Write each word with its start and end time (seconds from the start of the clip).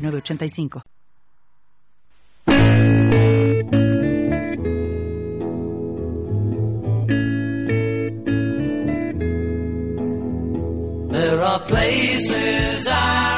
906985. 0.00 0.82
There 11.10 11.40
are 11.40 11.60
places 11.66 12.86
I 12.88 13.29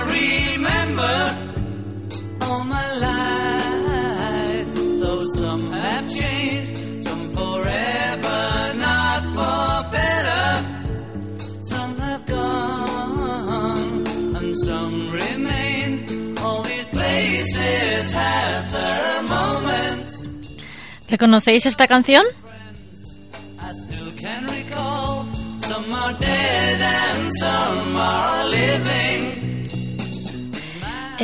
¿Reconocéis 21.12 21.66
esta 21.66 21.86
canción? 21.86 22.24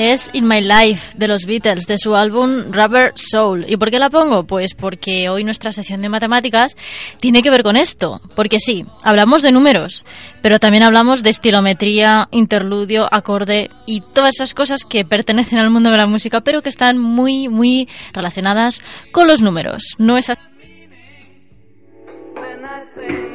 Es 0.00 0.30
In 0.32 0.46
My 0.46 0.60
Life 0.60 1.18
de 1.18 1.27
los 1.27 1.44
Beatles, 1.44 1.86
de 1.88 1.98
su 1.98 2.14
álbum 2.14 2.70
Rubber 2.70 3.10
Soul. 3.16 3.64
¿Y 3.66 3.77
por 3.78 3.91
qué 3.91 3.98
la 3.98 4.10
pongo? 4.10 4.44
Pues 4.44 4.74
porque 4.74 5.28
hoy 5.28 5.42
nuestra 5.42 5.72
sección 5.72 6.02
de 6.02 6.08
matemáticas 6.08 6.77
tiene 7.18 7.42
que 7.42 7.50
ver 7.50 7.64
con 7.64 7.77
esto. 7.77 8.20
Porque 8.36 8.60
sí, 8.60 8.86
hablamos 9.02 9.42
de 9.42 9.50
números, 9.50 10.06
pero 10.41 10.60
también 10.60 10.84
hablamos 10.84 11.24
de 11.24 11.30
estilometría, 11.30 12.28
interludio, 12.30 13.08
acorde 13.10 13.70
y 13.86 14.00
todas 14.00 14.36
esas 14.36 14.54
cosas 14.54 14.84
que 14.84 15.04
pertenecen 15.04 15.58
al 15.58 15.70
mundo 15.70 15.91
de 15.91 15.96
la 15.96 16.06
música, 16.06 16.42
pero 16.42 16.62
que 16.62 16.69
están 16.69 16.96
muy, 16.98 17.48
muy 17.48 17.88
relacionadas 18.12 18.84
con 19.10 19.26
los 19.26 19.42
números. 19.42 19.96
No 19.98 20.16
es 20.16 20.30
así. 20.30 20.41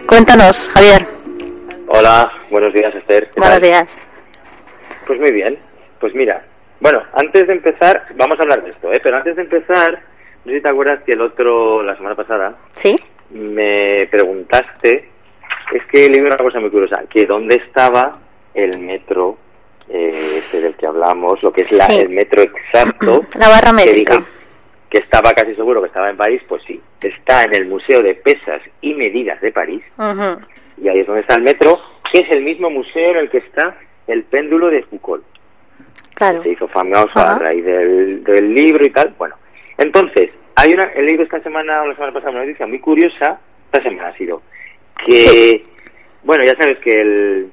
Cuéntanos, 0.07 0.69
Javier. 0.75 1.07
Hola, 1.89 2.31
buenos 2.49 2.73
días 2.73 2.95
Esther. 2.95 3.25
¿qué 3.25 3.39
Buenos 3.41 3.59
tal? 3.59 3.63
días. 3.63 3.91
Pues 5.05 5.19
muy 5.19 5.33
bien. 5.33 5.59
Pues 5.99 6.13
mira, 6.15 6.45
bueno, 6.83 7.01
antes 7.13 7.47
de 7.47 7.53
empezar, 7.53 8.07
vamos 8.15 8.37
a 8.37 8.43
hablar 8.43 8.61
de 8.61 8.71
esto, 8.71 8.91
¿eh? 8.91 8.99
Pero 9.01 9.15
antes 9.15 9.37
de 9.37 9.43
empezar, 9.43 10.01
no 10.43 10.51
sé 10.51 10.57
si 10.57 10.61
te 10.61 10.67
acuerdas 10.69 11.01
que 11.05 11.13
el 11.13 11.21
otro, 11.21 11.81
la 11.81 11.95
semana 11.95 12.13
pasada, 12.15 12.55
¿Sí? 12.71 12.93
me 13.29 14.05
preguntaste, 14.11 15.09
es 15.73 15.85
que 15.89 16.09
leí 16.09 16.19
una 16.19 16.35
cosa 16.35 16.59
muy 16.59 16.69
curiosa, 16.69 17.03
que 17.09 17.25
dónde 17.25 17.55
estaba 17.55 18.19
el 18.53 18.79
metro 18.79 19.37
eh, 19.87 20.39
ese 20.39 20.59
del 20.61 20.75
que 20.75 20.85
hablamos, 20.85 21.41
lo 21.41 21.53
que 21.53 21.61
es 21.61 21.71
la, 21.71 21.85
Sí. 21.85 21.99
el 21.99 22.09
metro 22.09 22.41
exacto. 22.41 23.21
La 23.39 23.47
barra 23.47 23.71
que 23.83 23.93
dije 23.93 24.19
que 24.89 24.97
estaba 24.99 25.31
casi 25.33 25.55
seguro 25.55 25.81
que 25.81 25.87
estaba 25.87 26.09
en 26.09 26.17
París, 26.17 26.41
pues 26.47 26.61
sí, 26.67 26.79
está 27.01 27.45
en 27.45 27.55
el 27.55 27.65
Museo 27.65 28.01
de 28.01 28.13
Pesas 28.15 28.61
y 28.81 28.93
Medidas 28.93 29.39
de 29.41 29.51
París, 29.53 29.83
y 30.77 30.87
ahí 30.89 30.99
es 30.99 31.07
donde 31.07 31.21
está 31.21 31.35
el 31.35 31.41
metro, 31.43 31.79
que 32.11 32.19
es 32.19 32.29
el 32.29 32.43
mismo 32.43 32.69
museo 32.69 33.11
en 33.11 33.17
el 33.17 33.29
que 33.29 33.39
está 33.39 33.75
el 34.05 34.23
péndulo 34.25 34.67
de 34.69 34.83
Foucault. 34.83 35.23
Claro. 36.23 36.43
Se 36.43 36.49
hizo 36.51 36.67
famoso 36.69 37.09
Ajá. 37.15 37.33
a 37.33 37.39
raíz 37.39 37.65
del, 37.65 38.23
del 38.23 38.53
libro 38.53 38.85
y 38.85 38.89
tal. 38.91 39.13
Bueno, 39.17 39.35
entonces, 39.77 40.29
hay 40.55 40.73
una, 40.73 40.85
he 40.93 41.01
leído 41.01 41.23
esta 41.23 41.41
semana 41.41 41.81
o 41.81 41.87
la 41.87 41.95
semana 41.95 42.13
pasada 42.13 42.31
una 42.31 42.45
noticia 42.45 42.65
muy 42.65 42.79
curiosa, 42.79 43.39
esta 43.65 43.83
semana 43.83 44.09
ha 44.09 44.17
sido, 44.17 44.41
que, 45.05 45.63
bueno, 46.23 46.43
ya 46.45 46.55
sabes 46.57 46.79
que 46.79 46.91
el, 46.91 47.51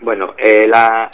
bueno, 0.00 0.34
eh, 0.36 0.66
la, 0.66 1.08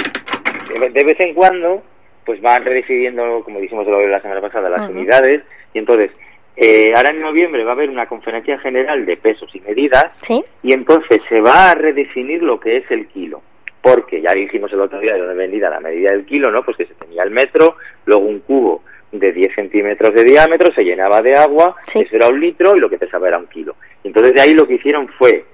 de 0.92 1.04
vez 1.04 1.20
en 1.20 1.34
cuando, 1.34 1.82
pues 2.24 2.40
van 2.40 2.64
redefiniendo, 2.64 3.42
como 3.44 3.60
dijimos 3.60 3.86
la 3.86 4.20
semana 4.20 4.40
pasada, 4.40 4.68
las 4.68 4.90
unidades, 4.90 5.42
y 5.72 5.78
entonces, 5.78 6.10
eh, 6.56 6.92
ahora 6.96 7.12
en 7.12 7.20
noviembre 7.20 7.62
va 7.62 7.72
a 7.72 7.74
haber 7.74 7.90
una 7.90 8.06
conferencia 8.06 8.58
general 8.58 9.04
de 9.06 9.16
pesos 9.18 9.54
y 9.54 9.60
medidas, 9.60 10.06
¿Sí? 10.22 10.42
y 10.62 10.72
entonces 10.72 11.20
se 11.28 11.40
va 11.40 11.70
a 11.70 11.74
redefinir 11.74 12.42
lo 12.42 12.58
que 12.58 12.78
es 12.78 12.90
el 12.90 13.06
kilo. 13.08 13.42
Porque 13.86 14.20
ya 14.20 14.32
dijimos 14.32 14.72
el 14.72 14.80
otro 14.80 14.98
día 14.98 15.12
de 15.14 15.20
donde 15.20 15.34
vendida 15.36 15.70
la 15.70 15.78
medida 15.78 16.10
del 16.10 16.26
kilo, 16.26 16.50
¿no? 16.50 16.64
Pues 16.64 16.76
que 16.76 16.86
se 16.86 16.94
tenía 16.94 17.22
el 17.22 17.30
metro, 17.30 17.76
luego 18.04 18.24
un 18.26 18.40
cubo 18.40 18.82
de 19.12 19.30
10 19.32 19.54
centímetros 19.54 20.12
de 20.12 20.24
diámetro, 20.24 20.72
se 20.74 20.82
llenaba 20.82 21.22
de 21.22 21.36
agua, 21.36 21.76
Sí. 21.86 22.00
eso 22.00 22.16
era 22.16 22.26
un 22.26 22.40
litro 22.40 22.76
y 22.76 22.80
lo 22.80 22.90
que 22.90 22.98
pesaba 22.98 23.28
era 23.28 23.38
un 23.38 23.46
kilo. 23.46 23.76
Entonces 24.02 24.34
de 24.34 24.40
ahí 24.40 24.54
lo 24.54 24.66
que 24.66 24.74
hicieron 24.74 25.06
fue, 25.16 25.44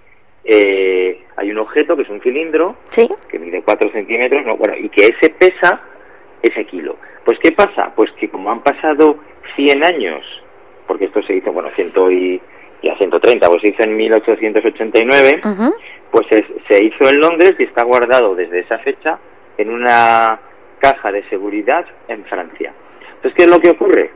eh, 0.45 1.21
hay 1.37 1.51
un 1.51 1.59
objeto 1.59 1.95
que 1.95 2.03
es 2.05 2.09
un 2.09 2.23
cilindro, 2.23 2.77
¿Sí? 2.89 3.07
que 3.29 3.39
mide 3.39 3.61
4 3.63 3.93
centímetros, 3.93 4.47
no, 4.47 4.57
bueno, 4.57 4.75
y 4.79 4.89
que 4.89 5.09
ese 5.09 5.29
pesa 5.31 5.83
ese 6.41 6.65
kilo. 6.65 6.97
Pues 7.27 7.39
¿qué 7.41 7.53
pasa? 7.53 7.93
Pues 7.95 8.11
que 8.13 8.31
como 8.31 8.51
han 8.51 8.63
pasado 8.63 9.19
100 9.57 9.85
años, 9.85 10.25
porque 10.87 11.05
esto 11.05 11.23
se 11.23 11.35
hizo, 11.35 11.53
bueno, 11.53 11.69
100 11.71 11.93
y, 12.11 12.41
y 12.81 12.89
a 12.89 12.97
130, 12.97 13.47
pues 13.47 13.61
se 13.61 13.69
hizo 13.69 13.83
en 13.83 13.95
1889, 13.95 15.41
Ujú. 15.45 15.75
Pues 16.13 16.27
es- 16.31 16.47
se 16.69 16.85
hizo 16.85 17.09
en 17.11 17.19
Londres 17.19 17.55
y 17.59 17.65
está 17.65 17.83
guardado 17.83 18.37
desde 18.37 18.61
esa 18.61 18.79
fecha 18.79 19.19
en 19.59 19.71
una 19.71 20.39
caja 20.79 21.11
de 21.11 21.25
seguridad 21.29 21.85
en 22.09 22.25
Francia. 22.27 22.73
Entonces, 23.17 23.35
¿qué 23.35 23.43
es 23.45 23.51
lo 23.51 23.59
que 23.61 23.71
ocurre? 23.71 24.11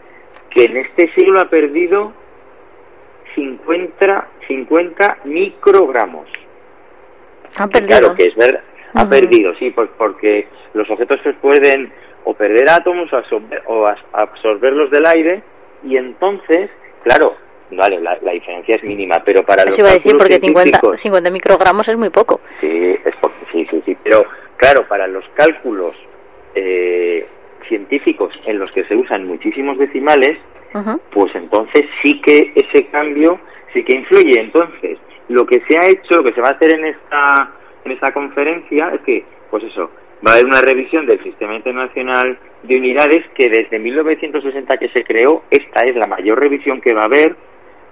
Que 0.50 0.64
en 0.66 0.76
este 0.76 1.10
siglo 1.14 1.40
ha 1.40 1.46
perdido 1.50 2.12
50, 3.34 4.28
50 4.48 5.18
microgramos. 5.24 6.28
Que 7.58 7.66
perdido. 7.68 7.98
Claro 8.00 8.14
que 8.14 8.24
es 8.24 8.34
verdad. 8.36 8.60
Ha 8.94 9.08
perdido, 9.08 9.54
sí, 9.56 9.70
pues 9.70 9.90
porque 9.98 10.48
los 10.74 10.88
objetos 10.90 11.20
pues 11.22 11.36
pueden 11.36 11.92
o 12.24 12.34
perder 12.34 12.68
átomos 12.70 13.12
o 13.12 13.16
absorber, 13.16 13.62
o 13.66 13.86
as- 13.86 14.00
absorberlos 14.12 14.90
del 14.90 15.04
aire 15.06 15.42
y 15.84 15.96
entonces, 15.96 16.70
claro, 17.04 17.36
vale, 17.70 18.00
la, 18.00 18.18
la 18.22 18.32
diferencia 18.32 18.76
es 18.76 18.82
mínima, 18.82 19.22
pero 19.24 19.42
para 19.44 19.64
los 19.64 19.74
Eso 19.74 19.82
iba 19.82 19.90
a 19.90 19.94
decir, 19.94 20.12
porque 20.16 20.38
50, 20.38 20.62
científicos- 20.62 21.00
50 21.00 21.30
microgramos 21.30 21.88
es 21.88 21.96
muy 21.96 22.10
poco. 22.10 22.40
Sí, 22.60 22.96
es 23.04 23.14
sí, 23.52 23.66
sí, 23.70 23.82
sí, 23.84 23.96
pero 24.02 24.24
claro, 24.56 24.86
para 24.88 25.06
los 25.06 25.24
cálculos 25.34 25.94
eh, 26.54 27.26
científicos 27.68 28.40
en 28.46 28.58
los 28.58 28.70
que 28.70 28.84
se 28.84 28.94
usan 28.96 29.26
muchísimos 29.26 29.78
decimales, 29.78 30.38
pues 31.10 31.34
entonces 31.34 31.84
sí 32.02 32.20
que 32.20 32.52
ese 32.54 32.86
cambio 32.88 33.40
sí 33.72 33.82
que 33.82 33.96
influye. 33.96 34.38
Entonces, 34.40 34.98
lo 35.28 35.46
que 35.46 35.62
se 35.68 35.78
ha 35.78 35.86
hecho, 35.88 36.16
lo 36.18 36.24
que 36.24 36.32
se 36.34 36.40
va 36.42 36.48
a 36.48 36.52
hacer 36.52 36.74
en 36.74 36.84
esta 36.84 37.50
en 37.84 37.92
esta 37.92 38.12
conferencia 38.12 38.90
es 38.94 39.00
que, 39.02 39.24
pues 39.50 39.62
eso, 39.64 39.90
va 40.26 40.32
a 40.32 40.34
haber 40.34 40.46
una 40.46 40.60
revisión 40.60 41.06
del 41.06 41.22
Sistema 41.22 41.54
Internacional 41.54 42.36
de 42.64 42.76
Unidades 42.76 43.24
que 43.34 43.48
desde 43.48 43.78
1960 43.78 44.76
que 44.76 44.88
se 44.88 45.04
creó, 45.04 45.44
esta 45.50 45.84
es 45.86 45.94
la 45.96 46.06
mayor 46.08 46.38
revisión 46.40 46.80
que 46.80 46.92
va 46.92 47.02
a 47.02 47.06
haber 47.06 47.36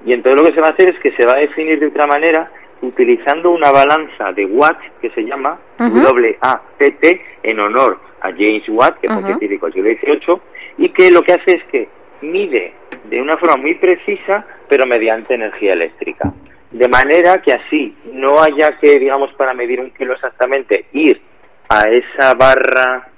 y 0.04 0.12
entonces 0.12 0.40
lo 0.42 0.48
que 0.48 0.54
se 0.54 0.60
va 0.60 0.68
a 0.68 0.70
hacer 0.72 0.88
es 0.90 1.00
que 1.00 1.12
se 1.12 1.24
va 1.26 1.32
a 1.32 1.40
definir 1.40 1.78
de 1.80 1.86
otra 1.86 2.06
manera 2.06 2.50
utilizando 2.82 3.50
una 3.50 3.70
balanza 3.70 4.32
de 4.32 4.44
Watt 4.46 4.78
que 5.00 5.10
se 5.10 5.22
llama 5.22 5.58
Ujú. 5.80 5.98
WATT 6.00 7.04
en 7.42 7.60
honor 7.60 7.98
a 8.20 8.30
James 8.30 8.62
Watt, 8.68 8.98
que 9.00 9.06
fue 9.08 9.16
un 9.16 9.24
Ujú. 9.24 9.26
científico 9.38 9.66
del 9.70 9.74
siglo 10.00 10.14
XVIII, 10.16 10.40
y 10.78 10.88
que 10.90 11.10
lo 11.10 11.22
que 11.22 11.32
hace 11.32 11.56
es 11.56 11.64
que 11.64 11.88
mide 12.22 12.72
de 13.04 13.20
una 13.20 13.36
forma 13.36 13.56
muy 13.56 13.74
precisa, 13.74 14.44
pero 14.68 14.86
mediante 14.86 15.34
energía 15.34 15.72
eléctrica. 15.72 16.32
De 16.70 16.88
manera 16.88 17.40
que 17.42 17.52
así 17.52 17.96
no 18.12 18.40
haya 18.40 18.78
que, 18.80 18.98
digamos, 18.98 19.32
para 19.34 19.54
medir 19.54 19.80
un 19.80 19.90
kilo 19.90 20.14
exactamente, 20.14 20.86
ir 20.92 21.20
a 21.68 21.82
esa 21.88 22.34
barra 22.34 23.08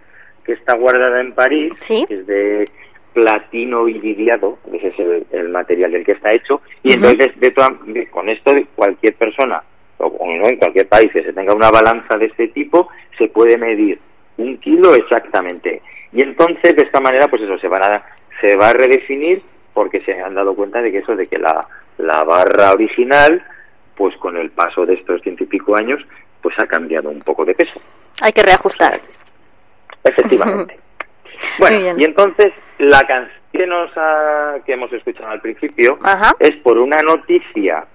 que 0.45 0.53
está 0.53 0.77
guardada 0.77 1.21
en 1.21 1.33
París, 1.33 1.73
Sí. 1.81 2.05
que 2.07 2.15
es 2.15 2.27
de 2.27 2.69
platino 3.17 3.89
iridiado, 3.89 4.59
ese 4.75 4.89
es 4.89 4.99
el, 4.99 5.27
el 5.33 5.49
material 5.49 5.91
del 5.91 6.05
que 6.05 6.13
está 6.13 6.29
hecho, 6.37 6.61
y 6.83 6.93
entonces 6.93 7.31
de 7.41 7.51
toda- 7.51 7.75
de- 7.87 8.07
con 8.09 8.29
esto 8.29 8.53
cualquier 8.75 9.15
persona, 9.15 9.63
o 9.97 10.05
o 10.07 10.27
no 10.37 10.47
en 10.47 10.59
cualquier 10.59 10.87
país 10.87 11.11
que 11.11 11.23
se 11.23 11.33
tenga 11.33 11.55
una 11.55 11.71
balanza 11.71 12.19
de 12.19 12.27
este 12.27 12.49
tipo, 12.49 12.89
se 13.17 13.29
puede 13.29 13.57
medir 13.57 13.99
un 14.37 14.59
kilo 14.59 14.95
exactamente. 14.95 15.81
Y 16.13 16.23
entonces 16.23 16.77
de 16.77 16.83
esta 16.83 17.01
manera, 17.01 17.27
pues 17.29 17.41
eso, 17.41 17.57
se, 17.59 17.69
van 17.69 17.83
a, 17.83 18.05
se 18.43 18.55
va 18.57 18.69
a 18.69 18.73
redefinir 18.75 19.41
porque 19.73 20.01
se 20.03 20.13
han 20.21 20.35
dado 20.35 20.55
cuenta 20.55 20.83
de 20.83 20.93
que 20.93 20.99
eso, 20.99 21.17
de 21.17 21.25
que 21.25 21.39
la, 21.39 21.67
la 21.97 22.23
barra 22.25 22.73
original, 22.73 23.43
pues 23.97 24.15
con 24.19 24.37
el 24.37 24.51
paso 24.51 24.85
de 24.85 24.93
estos 24.95 25.23
ciento 25.23 25.45
y 25.45 25.47
pico 25.47 25.75
años, 25.75 26.03
pues 26.43 26.55
ha 26.59 26.67
cambiado 26.67 27.09
un 27.09 27.21
poco 27.21 27.47
de 27.47 27.55
peso. 27.55 27.81
Hay 28.23 28.33
que 28.33 28.43
reajustar. 28.43 29.01
Efectivamente. 30.05 30.79
Bueno, 31.59 31.93
y 31.97 32.05
entonces 32.05 32.53
la 32.79 33.01
canción 33.07 33.41
que, 33.53 33.67
nos 33.67 33.91
ha- 33.97 34.57
que 34.67 34.73
hemos 34.75 34.93
escuchado 34.93 35.29
al 35.31 35.41
principio 35.41 35.99
Ajá. 36.03 36.33
es 36.39 36.55
por 36.57 36.79
una 36.79 36.97
noticia 36.99 37.87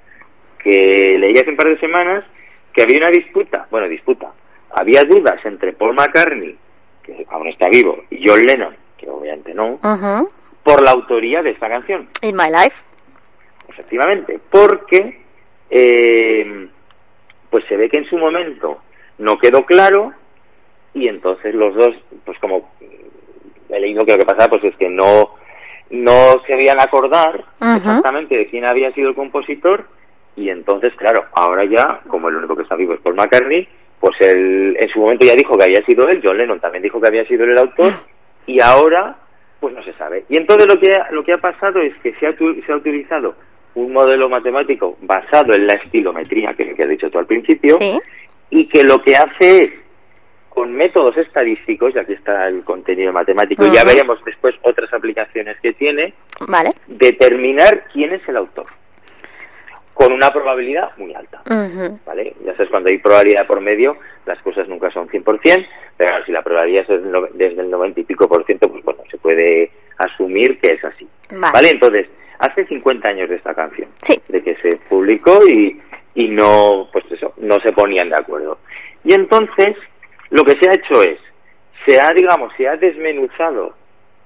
que 0.60 1.18
leí 1.20 1.34
hace 1.38 1.50
un 1.52 1.56
par 1.58 1.68
de 1.68 1.80
semanas 1.80 2.24
que 2.74 2.82
había 2.84 2.98
una 2.98 3.10
disputa, 3.10 3.68
bueno, 3.70 3.88
disputa, 3.88 4.32
había 4.72 5.04
dudas 5.04 5.44
entre 5.46 5.74
Paul 5.74 5.94
McCartney, 5.96 6.56
que 7.04 7.26
aún 7.30 7.48
está 7.48 7.68
vivo, 7.70 8.04
y 8.10 8.28
John 8.28 8.42
Lennon, 8.42 8.76
que 8.98 9.10
obviamente 9.10 9.54
no, 9.54 9.80
por 10.64 10.84
la 10.84 10.92
autoría 10.92 11.42
de 11.42 11.50
esta 11.52 11.68
canción. 11.68 12.08
In 12.22 12.36
my 12.36 12.46
life. 12.50 12.76
efectivamente, 13.68 14.40
porque 14.50 15.20
eh, 15.70 16.68
pues 17.50 17.66
se 17.68 17.76
ve 17.78 17.90
que 17.90 17.98
en 17.98 18.06
su 18.06 18.18
momento 18.18 18.82
no 19.18 19.38
quedó 19.38 19.66
claro 19.66 20.14
y 20.94 21.08
entonces 21.08 21.54
los 21.56 21.74
dos, 21.76 21.96
pues 22.26 22.38
como 22.40 22.72
he 23.78 23.82
leído 23.82 24.06
que 24.06 24.12
lo 24.14 24.18
que 24.20 24.26
pasaba 24.26 24.50
pues 24.50 24.64
es 24.66 24.76
que 24.78 24.90
no 24.90 25.36
no 25.90 26.42
se 26.48 26.54
habían 26.54 26.80
acordar 26.80 27.44
exactamente 27.60 28.38
de 28.38 28.48
quién 28.48 28.64
había 28.66 28.92
sido 28.94 29.10
el 29.10 29.16
compositor 29.16 29.86
y 30.36 30.50
entonces 30.50 30.94
claro, 30.96 31.26
ahora 31.34 31.66
ya, 31.66 32.00
como 32.08 32.30
el 32.30 32.38
único 32.38 32.56
que 32.56 32.64
está 32.64 32.76
vivo 32.76 32.94
es 32.94 33.02
Paul 33.02 33.16
McCartney, 33.16 33.68
pues 34.00 34.16
él 34.22 34.78
en 34.80 34.90
su 34.90 35.00
momento 35.00 35.26
ya 35.26 35.36
dijo 35.36 35.58
que 35.58 35.66
había 35.66 35.84
sido 35.86 36.08
él, 36.08 36.22
John 36.24 36.38
Lennon 36.38 36.60
también 36.62 36.82
dijo 36.84 37.02
que 37.02 37.08
había 37.08 37.26
sido 37.26 37.44
él 37.44 37.52
el 37.52 37.58
autor 37.58 37.92
y 38.46 38.60
ahora 38.62 39.18
pues 39.60 39.76
no 39.76 39.84
se 39.84 39.94
sabe. 39.94 40.24
Y 40.30 40.38
entonces 40.38 40.66
lo 40.68 40.80
que 40.80 40.94
ha, 40.96 41.12
lo 41.12 41.24
que 41.24 41.34
ha 41.34 41.38
pasado 41.38 41.80
es 41.82 41.94
que 42.02 42.14
se 42.16 42.26
ha, 42.26 42.34
se 42.36 42.72
ha 42.72 42.76
utilizado 42.76 43.36
un 43.76 43.94
modelo 43.94 44.28
matemático 44.28 44.98
basado 45.02 45.54
en 45.54 45.68
la 45.68 45.74
estilometría, 45.74 46.54
que 46.56 46.64
es 46.64 46.70
lo 46.70 46.76
que 46.76 46.84
has 46.84 46.90
dicho 46.90 47.10
tú 47.12 47.20
al 47.20 47.28
principio, 47.28 47.78
Sí. 47.78 48.00
y 48.50 48.66
que 48.68 48.84
lo 48.84 49.02
que 49.02 49.16
hace 49.16 49.58
es, 49.58 49.72
con 50.62 50.74
métodos 50.74 51.18
estadísticos, 51.18 51.96
y 51.96 51.98
aquí 51.98 52.14
está 52.14 52.46
el 52.48 52.64
contenido 52.64 53.12
matemático, 53.12 53.66
y 53.66 53.72
ya 53.72 53.84
veremos 53.84 54.24
después 54.24 54.54
otras 54.62 54.94
aplicaciones 54.94 55.60
que 55.60 55.74
tiene, 55.74 56.14
Vale. 56.42 56.70
determinar 56.86 57.86
quién 57.92 58.14
es 58.14 58.22
el 58.30 58.38
autor, 58.38 58.68
con 59.96 60.14
una 60.14 60.32
probabilidad 60.32 60.92
muy 60.98 61.16
alta. 61.16 61.42
¿vale? 62.06 62.36
Ya 62.46 62.52
sabes, 62.54 62.70
cuando 62.70 62.90
hay 62.90 63.00
probabilidad 63.00 63.48
por 63.48 63.60
medio, 63.60 63.98
las 64.28 64.40
cosas 64.44 64.68
nunca 64.70 64.92
son 64.92 65.08
100%, 65.10 65.66
pero 65.98 66.08
claro, 66.10 66.26
si 66.26 66.32
la 66.32 66.44
probabilidad 66.44 66.84
es 66.84 66.90
desde 66.90 67.06
el 67.08 67.12
no- 67.12 67.28
desde 67.34 67.62
el 67.64 67.72
90 67.72 68.00
y 68.02 68.04
pico 68.04 68.28
por 68.28 68.46
ciento, 68.46 68.70
pues 68.70 68.84
bueno, 68.84 69.02
se 69.10 69.18
puede 69.18 69.72
asumir 69.98 70.60
que 70.60 70.74
es 70.74 70.86
así. 70.86 71.08
Vale. 71.32 71.70
Entonces, 71.72 72.08
hace 72.38 72.68
50 72.68 73.08
años 73.08 73.30
de 73.30 73.38
esta 73.38 73.56
canción, 73.56 73.90
Sí. 74.04 74.22
de 74.28 74.44
que 74.44 74.56
se 74.58 74.76
publicó 74.88 75.40
y, 75.48 75.82
y 76.14 76.28
no, 76.28 76.88
pues 76.94 77.04
eso, 77.12 77.34
no 77.38 77.56
se 77.62 77.72
ponían 77.72 78.10
de 78.10 78.16
acuerdo. 78.20 78.60
Y 79.04 79.14
entonces, 79.16 79.76
lo 80.32 80.44
que 80.44 80.58
se 80.60 80.70
ha 80.70 80.74
hecho 80.74 81.02
es, 81.04 81.20
se 81.86 82.00
ha, 82.00 82.12
digamos, 82.14 82.52
se 82.58 82.68
ha 82.68 82.76
desmenuzado 82.78 83.74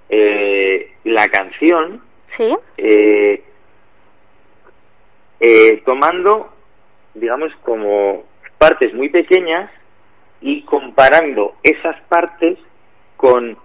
eh, 0.09 0.91
la 1.03 1.27
canción 1.27 2.01
Sí. 2.27 2.55
eh, 2.77 3.43
eh, 5.39 5.81
tomando, 5.85 6.49
digamos, 7.13 7.51
como 7.63 8.23
partes 8.57 8.93
muy 8.93 9.09
pequeñas 9.09 9.69
y 10.41 10.63
comparando 10.63 11.55
esas 11.63 11.99
partes 12.09 12.57
con 13.17 13.57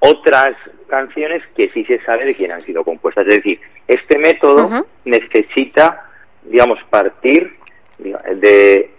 otras 0.00 0.56
canciones 0.88 1.44
que 1.56 1.70
sí 1.70 1.84
se 1.84 2.00
sabe 2.04 2.24
de 2.26 2.34
quién 2.34 2.52
han 2.52 2.62
sido 2.62 2.84
compuestas. 2.84 3.26
Es 3.28 3.36
decir, 3.36 3.60
este 3.86 4.18
método 4.18 4.84
necesita, 5.04 6.10
digamos, 6.42 6.78
partir 6.90 7.56
de 7.98 8.90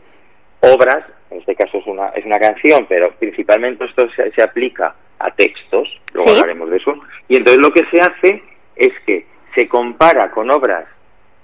obras, 0.62 1.06
este 1.44 1.56
caso 1.56 1.78
es 1.78 1.88
una, 1.88 2.08
es 2.10 2.26
una 2.26 2.40
canción, 2.40 2.86
pero 2.88 3.12
principalmente 3.20 3.84
esto 3.86 4.08
se, 4.16 4.32
se 4.32 4.42
aplica 4.42 4.96
a 5.20 5.30
textos, 5.32 5.88
luego 6.14 6.30
Sí. 6.30 6.36
hablaremos 6.36 6.70
de 6.70 6.78
eso, 6.78 6.94
y 7.28 7.36
entonces 7.36 7.62
lo 7.62 7.72
que 7.72 7.84
se 7.92 8.00
hace 8.00 8.42
es 8.76 8.94
que 9.06 9.26
se 9.56 9.68
compara 9.68 10.32
con 10.32 10.50
obras, 10.52 10.86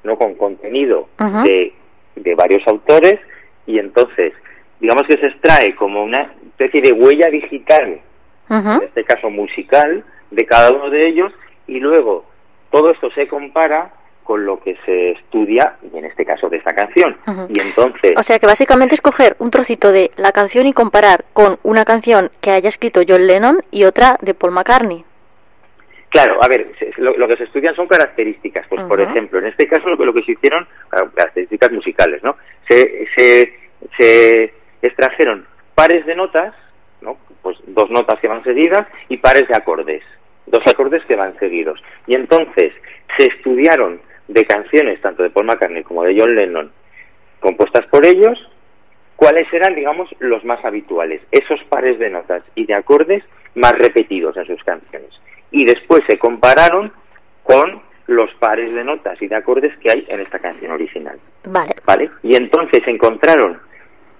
no 0.03 0.17
con 0.17 0.35
contenido 0.35 1.09
de, 1.43 1.73
de 2.15 2.35
varios 2.35 2.65
autores, 2.67 3.19
y 3.67 3.77
entonces, 3.77 4.33
digamos 4.79 5.03
que 5.03 5.17
se 5.17 5.27
extrae 5.27 5.75
como 5.75 6.03
una 6.03 6.31
especie 6.47 6.81
de 6.81 6.93
huella 6.93 7.27
digital 7.27 7.99
en 8.79 8.83
este 8.83 9.03
caso 9.03 9.29
musical, 9.29 10.03
de 10.31 10.45
cada 10.45 10.71
uno 10.71 10.89
de 10.89 11.07
ellos, 11.07 11.31
y 11.67 11.79
luego 11.79 12.25
todo 12.71 12.91
esto 12.91 13.11
se 13.11 13.27
compara 13.27 13.91
con 14.29 14.45
lo 14.45 14.59
que 14.59 14.77
se 14.85 15.09
estudia, 15.13 15.77
y 15.91 15.97
en 15.97 16.05
este 16.05 16.23
caso 16.23 16.49
de 16.49 16.57
esta 16.57 16.71
canción. 16.75 17.17
Y 17.49 17.59
entonces, 17.59 18.13
O 18.15 18.21
sea 18.21 18.37
que 18.37 18.45
básicamente 18.45 18.93
es 18.93 19.01
coger 19.01 19.35
un 19.39 19.49
trocito 19.49 19.91
de 19.91 20.11
la 20.17 20.31
canción 20.31 20.67
y 20.67 20.73
comparar 20.73 21.25
con 21.33 21.57
una 21.63 21.83
canción 21.83 22.29
que 22.39 22.51
haya 22.51 22.69
escrito 22.69 23.01
John 23.07 23.25
Lennon 23.25 23.63
y 23.71 23.85
otra 23.85 24.17
de 24.21 24.35
Paul 24.35 24.53
McCartney. 24.53 25.03
claro, 26.09 26.37
a 26.43 26.47
ver, 26.47 26.67
lo, 26.97 27.17
lo 27.17 27.27
que 27.27 27.37
se 27.37 27.45
estudian 27.45 27.73
son 27.75 27.87
características. 27.87 28.67
Pues, 28.69 28.83
por 28.83 29.01
ejemplo, 29.01 29.39
en 29.39 29.47
este 29.47 29.67
caso 29.67 29.89
lo, 29.89 29.97
que- 29.97 30.05
lo 30.05 30.13
que 30.13 30.21
se 30.21 30.33
hicieron, 30.33 30.67
características 31.15 31.71
musicales, 31.71 32.21
¿no? 32.23 32.35
Se, 32.67 33.07
se, 33.17 33.53
se 33.97 34.53
extrajeron 34.83 35.47
pares 35.73 36.05
de 36.05 36.13
notas, 36.15 36.53
¿no? 37.01 37.17
Pues 37.41 37.57
dos 37.65 37.89
notas 37.89 38.19
que 38.19 38.27
van 38.27 38.43
seguidas 38.43 38.85
y 39.07 39.17
pares 39.17 39.47
de 39.47 39.55
acordes, 39.57 40.03
dos 40.45 40.67
acordes 40.67 41.03
que 41.05 41.15
van 41.15 41.35
seguidos. 41.39 41.81
Y 42.05 42.13
entonces 42.13 42.73
se 43.17 43.25
estudiaron 43.25 43.99
de 44.29 44.45
canciones 44.45 45.01
tanto 45.01 45.23
de 45.23 45.31
Paul 45.31 45.47
McCartney 45.47 45.83
como 45.83 46.03
de 46.03 46.17
John 46.17 46.35
Lennon 46.35 46.71
compuestas 47.39 47.85
por 47.87 48.05
ellos, 48.05 48.37
cuáles 49.15 49.51
eran, 49.53 49.75
digamos, 49.75 50.09
los 50.19 50.43
más 50.45 50.63
habituales, 50.63 51.21
esos 51.31 51.61
pares 51.69 51.97
de 51.99 52.09
notas 52.09 52.43
y 52.55 52.65
de 52.65 52.73
acordes 52.73 53.23
más 53.55 53.73
repetidos 53.73 54.37
en 54.37 54.45
sus 54.45 54.63
canciones. 54.63 55.09
Y 55.51 55.65
después 55.65 56.01
se 56.07 56.17
compararon 56.17 56.91
con 57.43 57.81
los 58.07 58.33
pares 58.35 58.73
de 58.73 58.83
notas 58.83 59.21
y 59.21 59.27
de 59.27 59.35
acordes 59.35 59.75
que 59.77 59.91
hay 59.91 60.05
en 60.09 60.19
esta 60.19 60.39
canción 60.39 60.71
original. 60.71 61.19
Vale. 61.45 61.75
¿vale? 61.85 62.09
Y 62.23 62.35
entonces 62.35 62.81
encontraron 62.87 63.59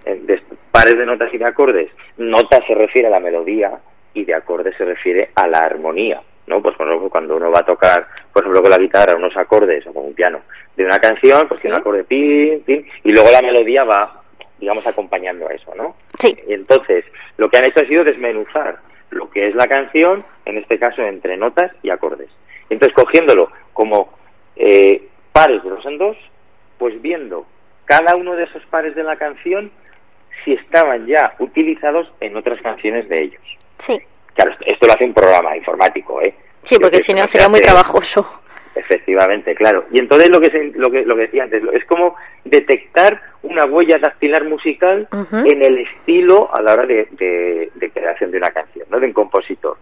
eh, 0.05 0.19
de 0.23 0.41
pares 0.71 0.97
de 0.97 1.05
notas 1.05 1.33
y 1.33 1.37
de 1.37 1.45
acordes. 1.45 1.91
Nota 2.17 2.59
se 2.67 2.75
refiere 2.75 3.07
a 3.07 3.11
la 3.11 3.19
melodía 3.19 3.79
y 4.13 4.25
de 4.25 4.33
acordes 4.33 4.75
se 4.77 4.85
refiere 4.85 5.29
a 5.35 5.47
la 5.47 5.59
armonía, 5.59 6.21
¿no? 6.49 6.61
Pues 6.61 6.75
cuando 6.75 7.37
uno 7.37 7.51
va 7.51 7.59
a 7.59 7.65
tocar, 7.65 8.07
por 8.33 8.43
ejemplo, 8.43 8.63
con 8.63 8.71
la 8.71 8.77
guitarra 8.79 9.15
unos 9.15 9.37
acordes 9.37 9.85
o 9.87 9.93
con 9.93 10.05
un 10.05 10.13
piano 10.13 10.41
de 10.75 10.83
una 10.83 10.97
canción, 10.97 11.47
pues 11.47 11.61
tiene 11.61 11.75
un 11.75 11.81
acorde 11.81 12.03
pin, 12.03 12.61
pin, 12.65 12.85
y 13.03 13.11
luego 13.11 13.29
la 13.31 13.41
melodía 13.41 13.83
va, 13.83 14.23
digamos, 14.57 14.85
acompañando 14.85 15.47
a 15.47 15.53
eso, 15.53 15.73
¿no? 15.75 15.95
Sí. 16.19 16.35
Y 16.47 16.53
entonces, 16.53 17.05
lo 17.37 17.47
que 17.49 17.59
han 17.59 17.65
hecho 17.65 17.81
ha 17.81 17.87
sido 17.87 18.03
desmenuzar 18.03 18.79
lo 19.11 19.29
que 19.29 19.47
es 19.47 19.55
la 19.55 19.67
canción, 19.67 20.25
en 20.45 20.57
este 20.57 20.79
caso 20.79 21.03
entre 21.03 21.37
notas 21.37 21.71
y 21.83 21.91
acordes. 21.91 22.29
Entonces, 22.69 22.95
cogiéndolo 22.95 23.51
como 23.73 24.09
eh, 24.55 25.07
pares 25.31 25.63
de 25.63 25.69
dos 25.69 25.85
en 25.85 25.97
dos, 25.97 26.17
pues 26.77 26.99
viendo 27.01 27.45
cada 27.85 28.15
uno 28.15 28.35
de 28.35 28.43
esos 28.43 28.63
pares 28.65 28.95
de 28.95 29.03
la 29.03 29.17
canción 29.17 29.71
si 30.43 30.53
estaban 30.53 31.05
ya 31.05 31.35
utilizados 31.39 32.11
en 32.19 32.35
otras 32.37 32.61
canciones 32.61 33.07
de 33.09 33.23
ellos. 33.23 33.41
Sí. 33.79 33.99
Claro, 34.41 34.57
esto- 34.65 34.87
lo 34.87 34.93
hace 34.93 35.05
un 35.05 35.13
programa 35.13 35.55
informático, 35.57 36.21
¿eh? 36.21 36.33
Sí, 36.63 36.77
porque 36.79 36.99
si 36.99 37.13
no 37.13 37.21
se 37.21 37.27
sería 37.27 37.49
muy 37.49 37.59
trabajoso. 37.61 38.25
Efectivamente, 38.75 39.55
claro. 39.55 39.85
Y 39.91 39.99
entonces 39.99 40.29
lo 40.29 40.39
que, 40.39 40.49
se- 40.49 40.71
lo 40.75 40.89
que 40.89 41.03
lo 41.03 41.15
que 41.15 41.23
decía 41.23 41.43
antes, 41.43 41.61
es 41.73 41.83
como 41.85 42.15
detectar 42.45 43.21
una 43.43 43.65
huella 43.65 43.97
dactilar 43.97 44.45
musical 44.45 45.07
en 45.45 45.63
el 45.63 45.79
estilo 45.79 46.49
a 46.53 46.61
la 46.61 46.73
hora 46.73 46.85
de, 46.85 47.07
de- 47.11 47.71
de 47.75 47.89
creación 47.89 48.31
de 48.31 48.37
una 48.37 48.49
canción, 48.49 48.85
¿no? 48.89 48.99
De 48.99 49.07
un 49.07 49.13
compositor. 49.13 49.77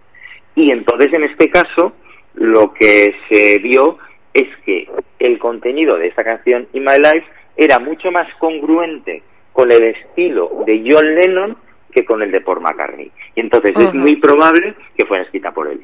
Y 0.56 0.72
entonces 0.72 1.14
en 1.14 1.24
este 1.24 1.50
caso 1.50 1.94
lo 2.36 2.74
que 2.74 3.14
se 3.30 3.58
vio 3.60 3.98
es 4.34 4.48
que 4.66 4.88
el 5.20 5.38
contenido 5.40 5.98
de 5.98 6.08
esta 6.08 6.24
canción 6.24 6.68
In 6.74 6.84
My 6.84 6.98
Life 6.98 7.26
era 7.56 7.80
mucho 7.80 8.12
más 8.12 8.28
congruente 8.40 9.22
con 9.54 9.72
el 9.72 9.84
estilo 9.84 10.64
de 10.66 10.84
John 10.90 11.16
Lennon 11.16 11.58
que 11.92 12.06
con 12.06 12.22
el 12.22 12.32
de 12.32 12.42
Paul 12.42 12.62
McCartney. 12.62 13.12
Y 13.36 13.40
entonces 13.42 13.74
es 13.78 13.94
muy 13.94 14.16
probable 14.18 14.76
que 14.98 15.06
fuera 15.06 15.24
escrita 15.24 15.52
por 15.52 15.68
él. 15.68 15.84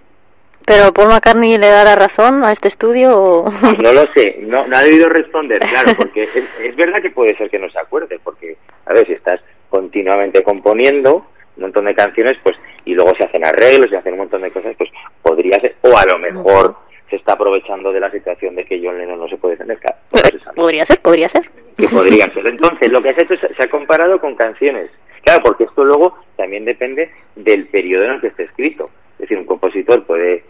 Pero 0.66 0.94
Paul 0.94 1.10
McCartney 1.10 1.58
le 1.58 1.68
dará 1.68 1.96
razón 1.96 2.44
a 2.46 2.52
este 2.52 2.70
estudio 2.70 3.20
o... 3.20 3.52
No 3.52 3.94
lo 3.94 4.06
sé, 4.14 4.38
no, 4.42 4.66
no 4.66 4.78
ha 4.78 4.82
debido 4.82 5.10
responder, 5.10 5.60
claro, 5.60 5.92
porque 5.98 6.24
es, 6.24 6.30
es 6.62 6.76
verdad 6.76 7.02
que 7.02 7.10
puede 7.12 7.36
ser 7.38 7.50
que 7.50 7.60
no 7.60 7.70
se 7.70 7.80
acuerde, 7.80 8.20
porque, 8.24 8.56
a 8.86 8.94
ver, 8.94 9.06
si 9.06 9.14
estás 9.14 9.42
continuamente 9.70 10.42
componiendo 10.44 11.26
un 11.58 11.64
montón 11.64 11.86
de 11.86 11.96
canciones, 11.96 12.38
pues, 12.44 12.56
y 12.86 12.94
luego 12.94 13.14
se 13.16 13.26
hacen 13.26 13.46
arreglos 13.46 13.92
y 13.92 13.96
hacen 13.96 14.14
un 14.14 14.20
montón 14.20 14.42
de 14.42 14.52
cosas, 14.52 14.74
pues 14.78 14.90
podría 15.22 15.60
ser, 15.60 15.76
o 15.82 15.98
a 15.98 16.06
lo 16.06 16.18
mejor 16.20 16.76
se 17.10 17.18
está 17.18 17.34
aprovechando 17.34 17.92
de 17.92 18.00
la 18.00 18.10
situación 18.10 18.56
de 18.56 18.66
que 18.66 18.82
John 18.84 18.98
Lennon 18.98 19.20
no 19.20 19.28
se 19.28 19.38
puede 19.38 19.58
tener, 19.58 19.78
claro, 19.80 19.98
no 20.12 20.18
se 20.18 20.40
sabe. 20.40 20.56
podría 20.56 20.86
ser, 20.86 21.00
podría 21.02 21.30
ser. 21.30 21.50
que 21.78 21.88
podría 21.88 22.26
ser. 22.34 22.48
Entonces, 22.48 22.92
lo 22.92 23.02
que 23.02 23.14
se 23.14 23.22
ha 23.22 23.24
hecho 23.24 23.34
es 23.34 23.42
se 23.42 23.64
ha 23.64 23.70
comparado 23.70 24.20
con 24.20 24.36
canciones. 24.36 24.90
Claro, 25.24 25.42
porque 25.44 25.64
esto 25.66 25.84
luego 25.86 26.18
también 26.36 26.66
depende 26.66 27.12
del 27.36 27.66
periodo 27.68 28.06
en 28.06 28.12
el 28.14 28.22
que 28.22 28.28
esté 28.28 28.44
escrito. 28.44 28.90
Es 29.14 29.20
decir, 29.20 29.38
un 29.38 29.46
compositor 29.46 30.04
puede 30.06 30.44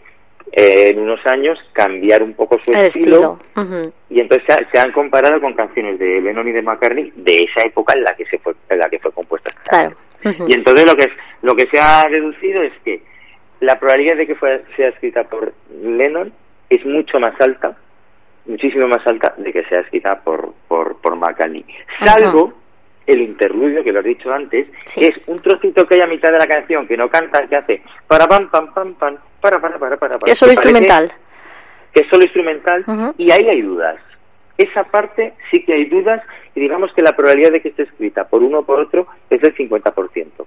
eh, 0.52 0.90
en 0.90 0.98
unos 0.98 1.20
años 1.26 1.58
cambiar 1.72 2.22
un 2.22 2.34
poco 2.34 2.58
su 2.62 2.72
El 2.72 2.86
estilo. 2.86 3.38
Y 4.10 4.20
entonces 4.20 4.46
se, 4.46 4.52
ha- 4.52 4.70
se 4.70 4.78
han 4.78 4.92
comparado 4.92 5.40
con 5.40 5.54
canciones 5.54 5.98
de 5.98 6.20
Lennon 6.20 6.48
y 6.48 6.52
de 6.52 6.62
McCartney 6.62 7.12
de 7.16 7.32
esa 7.50 7.66
época 7.66 7.94
en 7.96 8.04
la 8.04 8.14
que 8.14 8.26
se 8.26 8.38
fue 8.38 8.54
en 8.68 8.78
la 8.78 8.88
que 8.88 8.98
fue 8.98 9.12
compuesta 9.12 9.50
esta 9.50 9.62
Claro. 9.70 9.96
y 10.48 10.54
entonces 10.54 10.86
lo 10.86 10.94
que 10.96 11.04
es- 11.06 11.16
lo 11.42 11.54
que 11.54 11.66
se 11.70 11.78
ha 11.80 12.04
deducido 12.10 12.62
es 12.62 12.72
que 12.84 13.02
la 13.60 13.78
probabilidad 13.78 14.16
de 14.16 14.26
que 14.26 14.36
sea 14.76 14.88
escrita 14.88 15.24
por 15.24 15.54
Lennon 15.82 16.32
es 16.68 16.84
mucho 16.84 17.18
más 17.20 17.40
alta, 17.40 17.76
muchísimo 18.46 18.86
más 18.88 19.06
alta 19.06 19.34
de 19.38 19.52
que 19.52 19.64
sea 19.64 19.80
escrita 19.80 20.20
por, 20.20 20.52
por, 20.68 21.00
por 21.00 21.16
McCartney. 21.16 21.64
Salvo 22.04 22.52
el 23.06 23.20
interludio 23.20 23.84
que 23.84 23.92
lo 23.92 24.00
he 24.00 24.04
dicho 24.04 24.32
antes, 24.32 24.66
que 24.94 25.06
es 25.06 25.16
un 25.26 25.40
trocito 25.40 25.86
que 25.86 25.96
hay 25.96 26.00
a 26.00 26.06
mitad 26.06 26.30
de 26.30 26.38
la 26.38 26.46
canción 26.46 26.86
que 26.86 26.96
no 26.96 27.08
canta, 27.08 27.46
que 27.46 27.56
hace 27.56 27.82
para 28.06 28.26
pam 28.26 28.50
pam 28.50 28.72
pam 28.72 28.94
pam 28.94 29.16
para 29.40 29.60
para 29.60 29.78
para 29.78 29.96
para 29.96 30.18
para. 30.18 30.32
Es 30.32 30.38
solo 30.38 30.52
instrumental. 30.52 31.12
Que 31.92 32.00
es 32.00 32.08
solo 32.08 32.24
instrumental 32.24 32.84
y 33.18 33.30
ahí 33.30 33.46
hay 33.48 33.62
dudas. 33.62 33.96
Esa 34.56 34.84
parte 34.84 35.34
sí 35.50 35.64
que 35.64 35.74
hay 35.74 35.86
dudas 35.86 36.22
y 36.54 36.60
digamos 36.60 36.92
que 36.94 37.02
la 37.02 37.14
probabilidad 37.16 37.52
de 37.52 37.60
que 37.60 37.68
esté 37.68 37.82
escrita 37.82 38.28
por 38.28 38.42
uno 38.42 38.60
o 38.60 38.64
por 38.64 38.80
otro 38.80 39.06
es 39.30 39.40
del 39.40 39.54
50%. 39.54 40.46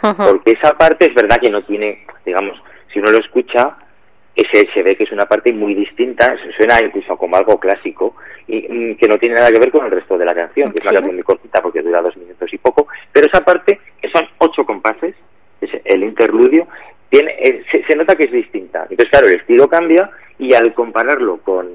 Porque 0.00 0.52
esa 0.52 0.76
parte 0.76 1.06
es 1.06 1.14
verdad 1.14 1.38
que 1.40 1.50
no 1.50 1.62
tiene, 1.64 2.06
digamos, 2.24 2.60
si 2.92 3.00
uno 3.00 3.10
lo 3.10 3.18
escucha, 3.18 3.76
ese 4.42 4.68
se 4.72 4.82
ve 4.82 4.96
que 4.96 5.04
es 5.04 5.12
una 5.12 5.26
parte 5.26 5.52
muy 5.52 5.74
distinta, 5.74 6.34
suena 6.56 6.78
incluso 6.84 7.16
como 7.16 7.36
algo 7.36 7.58
clásico 7.58 8.14
y 8.46 8.66
mm, 8.68 8.96
que 8.96 9.08
no 9.08 9.18
tiene 9.18 9.34
nada 9.34 9.50
que 9.50 9.58
ver 9.58 9.70
con 9.70 9.84
el 9.84 9.90
resto 9.90 10.16
de 10.16 10.24
la 10.24 10.34
canción, 10.34 10.72
que 10.72 10.78
es 10.78 10.84
una 10.84 10.94
canción 10.94 11.14
muy 11.14 11.24
cortita 11.24 11.60
porque 11.62 11.82
dura 11.82 12.00
dos 12.00 12.16
minutos 12.16 12.52
y 12.52 12.58
poco, 12.58 12.86
pero 13.12 13.26
esa 13.26 13.44
parte, 13.44 13.80
que 14.00 14.10
son 14.10 14.26
ocho 14.38 14.64
compases, 14.64 15.14
el 15.84 16.04
interludio, 16.04 16.66
tiene, 17.10 17.32
eh, 17.38 17.64
se, 17.86 17.96
nota 17.96 18.16
que 18.16 18.24
es 18.24 18.32
distinta. 18.32 18.86
Entonces, 18.88 19.10
claro, 19.10 19.28
el 19.28 19.36
estilo 19.36 19.68
cambia 19.68 20.10
y 20.38 20.54
al 20.54 20.72
compararlo 20.74 21.38
con, 21.38 21.68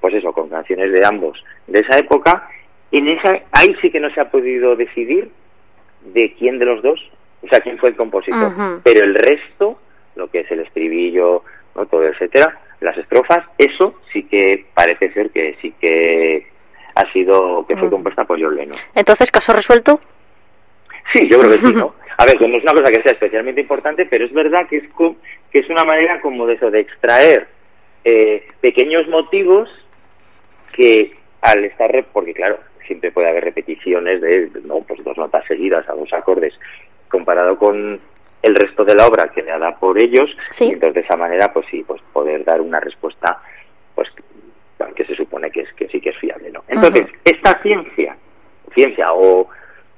pues 0.00 0.14
eso, 0.14 0.32
con 0.32 0.48
canciones 0.48 0.92
de 0.92 1.04
ambos 1.04 1.42
de 1.66 1.80
esa 1.80 1.98
época, 1.98 2.48
en 2.92 3.08
esa, 3.08 3.40
ahí 3.52 3.74
sí 3.80 3.90
que 3.90 4.00
no 4.00 4.10
se 4.10 4.20
ha 4.20 4.30
podido 4.30 4.76
decidir 4.76 5.30
de 6.04 6.34
quién 6.38 6.58
de 6.58 6.66
los 6.66 6.82
dos, 6.82 7.00
o 7.42 7.48
sea, 7.48 7.60
quién 7.60 7.78
fue 7.78 7.88
el 7.88 7.96
compositor. 7.96 8.80
Pero 8.84 9.04
el 9.04 9.14
resto, 9.14 9.78
lo 10.14 10.28
que 10.28 10.40
es 10.40 10.50
el 10.50 10.60
estribillo, 10.60 11.42
¿no? 11.74 11.86
todo 11.86 12.04
etcétera, 12.04 12.58
las 12.80 12.96
estrofas, 12.96 13.44
eso 13.58 14.00
sí 14.12 14.24
que 14.24 14.66
parece 14.74 15.12
ser 15.12 15.30
que 15.30 15.56
sí 15.60 15.72
que 15.80 16.46
ha 16.94 17.10
sido, 17.12 17.66
que 17.66 17.76
fue 17.76 17.90
compuesta 17.90 18.24
por 18.24 18.40
John 18.40 18.56
Lennon. 18.56 18.78
Entonces, 18.94 19.30
¿caso 19.30 19.52
resuelto? 19.52 20.00
Sí, 21.12 21.28
yo 21.28 21.38
creo 21.38 21.52
que 21.52 21.66
sí, 21.66 21.72
¿no? 21.72 21.94
A 22.18 22.26
ver, 22.26 22.40
no 22.40 22.56
es 22.56 22.62
una 22.62 22.72
cosa 22.72 22.90
que 22.90 23.02
sea 23.02 23.12
especialmente 23.12 23.62
importante, 23.62 24.06
pero 24.06 24.24
es 24.24 24.32
verdad 24.32 24.66
que 24.68 24.76
es, 24.76 24.84
que 25.50 25.58
es 25.58 25.68
una 25.70 25.84
manera 25.84 26.20
como 26.20 26.46
de 26.46 26.54
eso, 26.54 26.70
de 26.70 26.80
extraer 26.80 27.48
eh, 28.04 28.46
pequeños 28.60 29.08
motivos 29.08 29.68
que 30.72 31.16
al 31.40 31.64
estar, 31.64 31.90
porque 32.12 32.34
claro, 32.34 32.58
siempre 32.86 33.10
puede 33.10 33.28
haber 33.28 33.44
repeticiones 33.44 34.20
de 34.20 34.50
no 34.64 34.80
pues 34.80 35.02
dos 35.02 35.16
notas 35.16 35.44
seguidas 35.46 35.88
a 35.88 35.94
dos 35.94 36.12
acordes 36.12 36.54
comparado 37.08 37.56
con 37.56 38.00
el 38.42 38.54
resto 38.54 38.84
de 38.84 38.94
la 38.94 39.06
obra 39.06 39.30
que 39.34 39.42
le 39.42 39.56
da 39.58 39.78
por 39.78 39.98
ellos 39.98 40.28
y 40.58 40.64
entonces 40.64 40.94
de 40.94 41.00
esa 41.00 41.16
manera 41.16 41.52
pues 41.52 41.66
sí 41.70 41.84
pues 41.86 42.02
poder 42.12 42.44
dar 42.44 42.60
una 42.60 42.80
respuesta 42.80 43.40
pues 43.94 44.08
que 44.96 45.04
se 45.04 45.14
supone 45.14 45.50
que 45.50 45.60
es 45.60 45.72
que 45.74 45.88
sí 45.88 46.00
que 46.00 46.10
es 46.10 46.18
fiable 46.18 46.50
no 46.50 46.64
entonces 46.68 47.06
esta 47.24 47.60
ciencia 47.62 48.16
ciencia 48.74 49.12
o 49.12 49.48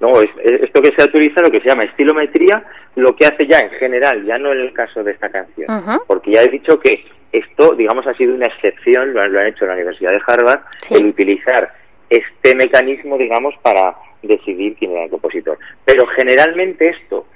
no 0.00 0.20
esto 0.20 0.82
que 0.82 0.92
se 0.96 1.04
utiliza 1.04 1.40
lo 1.40 1.50
que 1.50 1.60
se 1.60 1.68
llama 1.68 1.84
estilometría 1.84 2.62
lo 2.96 3.14
que 3.16 3.26
hace 3.26 3.46
ya 3.46 3.58
en 3.58 3.70
general 3.70 4.24
ya 4.24 4.38
no 4.38 4.52
en 4.52 4.60
el 4.60 4.72
caso 4.72 5.02
de 5.02 5.12
esta 5.12 5.28
canción. 5.28 5.66
Porque 6.06 6.32
ya 6.32 6.42
he 6.42 6.48
dicho 6.48 6.78
que 6.78 7.04
esto 7.32 7.74
digamos 7.74 8.06
ha 8.06 8.14
sido 8.14 8.34
una 8.34 8.46
excepción 8.46 9.12
lo, 9.12 9.20
han 9.20 9.46
hecho 9.46 9.64
en 9.64 9.68
la 9.68 9.74
Universidad 9.74 10.12
de 10.12 10.22
Harvard 10.26 10.60
el 10.90 11.06
utilizar 11.06 11.72
este 12.10 12.54
mecanismo 12.54 13.18
digamos 13.18 13.54
para 13.62 13.96
decidir 14.22 14.76
quién 14.76 14.92
era 14.92 15.04
el 15.04 15.10
compositor. 15.10 15.58
Pero 15.84 16.06
generalmente 16.06 16.88
esto 16.88 17.26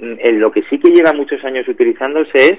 en 0.00 0.40
lo 0.40 0.50
que 0.50 0.62
sí 0.64 0.78
que 0.78 0.90
lleva 0.90 1.12
muchos 1.12 1.42
años 1.44 1.66
utilizándose 1.68 2.46
es 2.46 2.58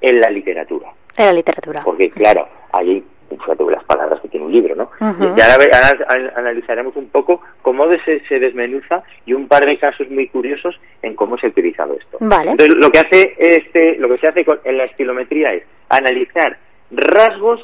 en 0.00 0.20
la 0.20 0.30
literatura. 0.30 0.88
En 1.16 1.26
la 1.26 1.32
literatura. 1.32 1.80
Porque, 1.84 2.10
claro, 2.10 2.48
hay 2.72 3.04
fíjate 3.38 3.64
las 3.70 3.84
palabras 3.84 4.20
que 4.20 4.28
tiene 4.28 4.46
un 4.46 4.52
libro, 4.52 4.74
¿no? 4.74 4.90
Y 5.00 5.40
ahora, 5.40 6.32
analizaremos 6.36 6.96
un 6.96 7.08
poco 7.08 7.40
cómo 7.62 7.86
se, 8.04 8.20
se, 8.26 8.38
desmenuza 8.38 9.02
y 9.26 9.32
un 9.32 9.48
par 9.48 9.64
de 9.64 9.78
casos 9.78 10.08
muy 10.10 10.28
curiosos 10.28 10.78
en 11.02 11.14
cómo 11.14 11.38
se 11.38 11.46
ha 11.46 11.50
utilizado 11.50 11.96
esto. 11.98 12.18
Vale. 12.20 12.50
Entonces, 12.50 12.76
lo 12.76 12.90
que 12.90 12.98
hace 12.98 13.34
este, 13.38 13.96
lo 13.96 14.08
que 14.08 14.18
se 14.18 14.28
hace 14.28 14.44
con, 14.44 14.60
en 14.64 14.78
la 14.78 14.84
estilometría 14.84 15.54
es 15.54 15.64
analizar 15.88 16.58
rasgos 16.90 17.60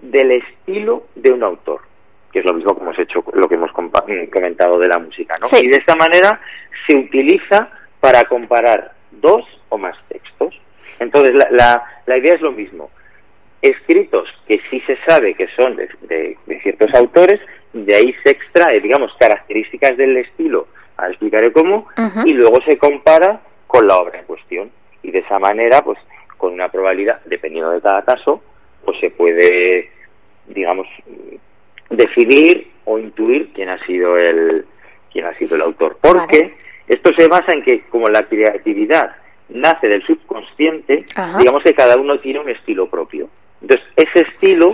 del 0.00 0.32
estilo 0.32 1.04
de 1.14 1.30
un 1.30 1.42
autor, 1.42 1.80
que 2.32 2.40
es 2.40 2.44
lo 2.44 2.54
mismo 2.54 2.74
como 2.74 2.90
hemos 2.90 2.98
hecho, 2.98 3.24
lo 3.32 3.48
que 3.48 3.54
hemos 3.54 3.72
comentado 3.72 4.78
de 4.78 4.88
la 4.88 4.98
música, 4.98 5.36
¿no? 5.40 5.46
Y 5.58 5.68
de 5.68 5.76
esta 5.76 5.94
manera 5.94 6.40
se 6.86 6.96
utiliza 6.96 7.70
para 8.02 8.24
comparar 8.24 8.94
dos 9.12 9.44
o 9.68 9.78
más 9.78 9.96
textos. 10.08 10.60
Entonces, 10.98 11.36
la, 11.52 11.84
la, 12.04 12.18
idea 12.18 12.34
es 12.34 12.40
lo 12.40 12.50
mismo. 12.50 12.90
Escritos 13.62 14.28
que 14.48 14.60
sí 14.68 14.80
se 14.80 14.98
sabe 15.06 15.34
que 15.34 15.46
son 15.56 15.76
de, 15.76 16.36
ciertos 16.64 16.92
autores, 16.94 17.40
de 17.72 17.94
ahí 17.94 18.12
se 18.24 18.30
extrae, 18.30 18.80
digamos, 18.80 19.12
características 19.20 19.96
del 19.96 20.16
estilo, 20.16 20.66
ahora 20.96 21.12
explicaré 21.12 21.52
cómo, 21.52 21.86
y 22.24 22.32
luego 22.32 22.60
se 22.66 22.76
compara 22.76 23.40
con 23.68 23.86
la 23.86 23.94
obra 23.94 24.18
en 24.18 24.26
cuestión. 24.26 24.72
Y 25.04 25.12
de 25.12 25.20
esa 25.20 25.38
manera, 25.38 25.82
pues, 25.82 25.98
con 26.38 26.52
una 26.52 26.70
probabilidad, 26.70 27.20
dependiendo 27.26 27.70
de 27.70 27.80
cada 27.80 28.02
caso, 28.02 28.42
pues 28.84 28.98
se 28.98 29.10
puede, 29.10 29.90
digamos, 30.48 30.88
definir 31.88 32.66
o 32.84 32.98
intuir 32.98 33.52
quién 33.52 33.68
ha 33.68 33.78
sido 33.86 34.18
el, 34.18 34.66
quién 35.12 35.24
ha 35.24 35.34
sido 35.38 35.54
el 35.54 35.62
autor. 35.62 35.98
Porque 36.00 36.56
esto 36.92 37.10
se 37.16 37.26
basa 37.26 37.52
en 37.52 37.62
que, 37.62 37.82
como 37.88 38.08
la 38.08 38.22
creatividad 38.24 39.16
nace 39.48 39.88
del 39.88 40.04
subconsciente, 40.04 41.06
digamos 41.38 41.62
que 41.62 41.74
cada 41.74 41.96
uno 41.96 42.20
tiene 42.20 42.40
un 42.40 42.50
estilo 42.50 42.86
propio. 42.88 43.28
Entonces, 43.62 43.86
ese 43.96 44.20
estilo, 44.28 44.70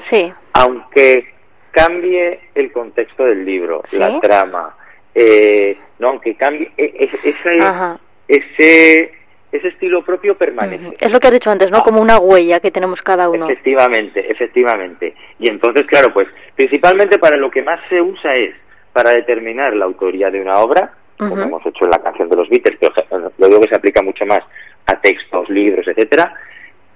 aunque 0.52 1.32
cambie 1.70 2.40
el 2.54 2.72
contexto 2.72 3.24
del 3.24 3.44
libro, 3.44 3.82
la 3.92 4.18
trama, 4.18 4.74
eh, 5.14 5.76
no, 6.00 6.08
aunque 6.08 6.34
cambie, 6.34 6.72
e, 6.76 6.84
e, 6.84 7.10
ese, 7.28 7.98
ese, 8.26 9.12
ese 9.52 9.68
estilo 9.68 10.04
propio 10.04 10.36
permanece. 10.36 10.94
Es 11.00 11.12
lo 11.12 11.20
que 11.20 11.26
has 11.28 11.32
dicho 11.32 11.50
antes, 11.50 11.70
¿no? 11.70 11.78
Ah. 11.78 11.82
Como 11.84 12.00
una 12.00 12.18
huella 12.18 12.58
que 12.58 12.72
tenemos 12.72 13.00
cada 13.00 13.28
uno. 13.28 13.48
Efectivamente, 13.48 14.28
efectivamente. 14.28 15.14
Y 15.38 15.48
entonces, 15.48 15.86
claro, 15.86 16.12
pues 16.12 16.26
principalmente 16.56 17.18
para 17.18 17.36
lo 17.36 17.48
que 17.48 17.62
más 17.62 17.78
se 17.88 18.00
usa 18.00 18.32
es 18.32 18.56
para 18.92 19.12
determinar 19.12 19.76
la 19.76 19.84
autoría 19.84 20.30
de 20.30 20.40
una 20.40 20.54
obra, 20.54 20.97
como 21.18 21.38
hemos 21.38 21.66
hecho 21.66 21.84
en 21.84 21.90
la 21.90 21.98
canción 21.98 22.28
de 22.28 22.36
los 22.36 22.48
Beatles, 22.48 22.78
pero 22.78 23.32
luego 23.38 23.60
que 23.60 23.68
se 23.68 23.76
aplica 23.76 24.02
mucho 24.02 24.24
más 24.24 24.40
a 24.86 25.00
textos, 25.00 25.48
libros, 25.50 25.86
etcétera, 25.86 26.34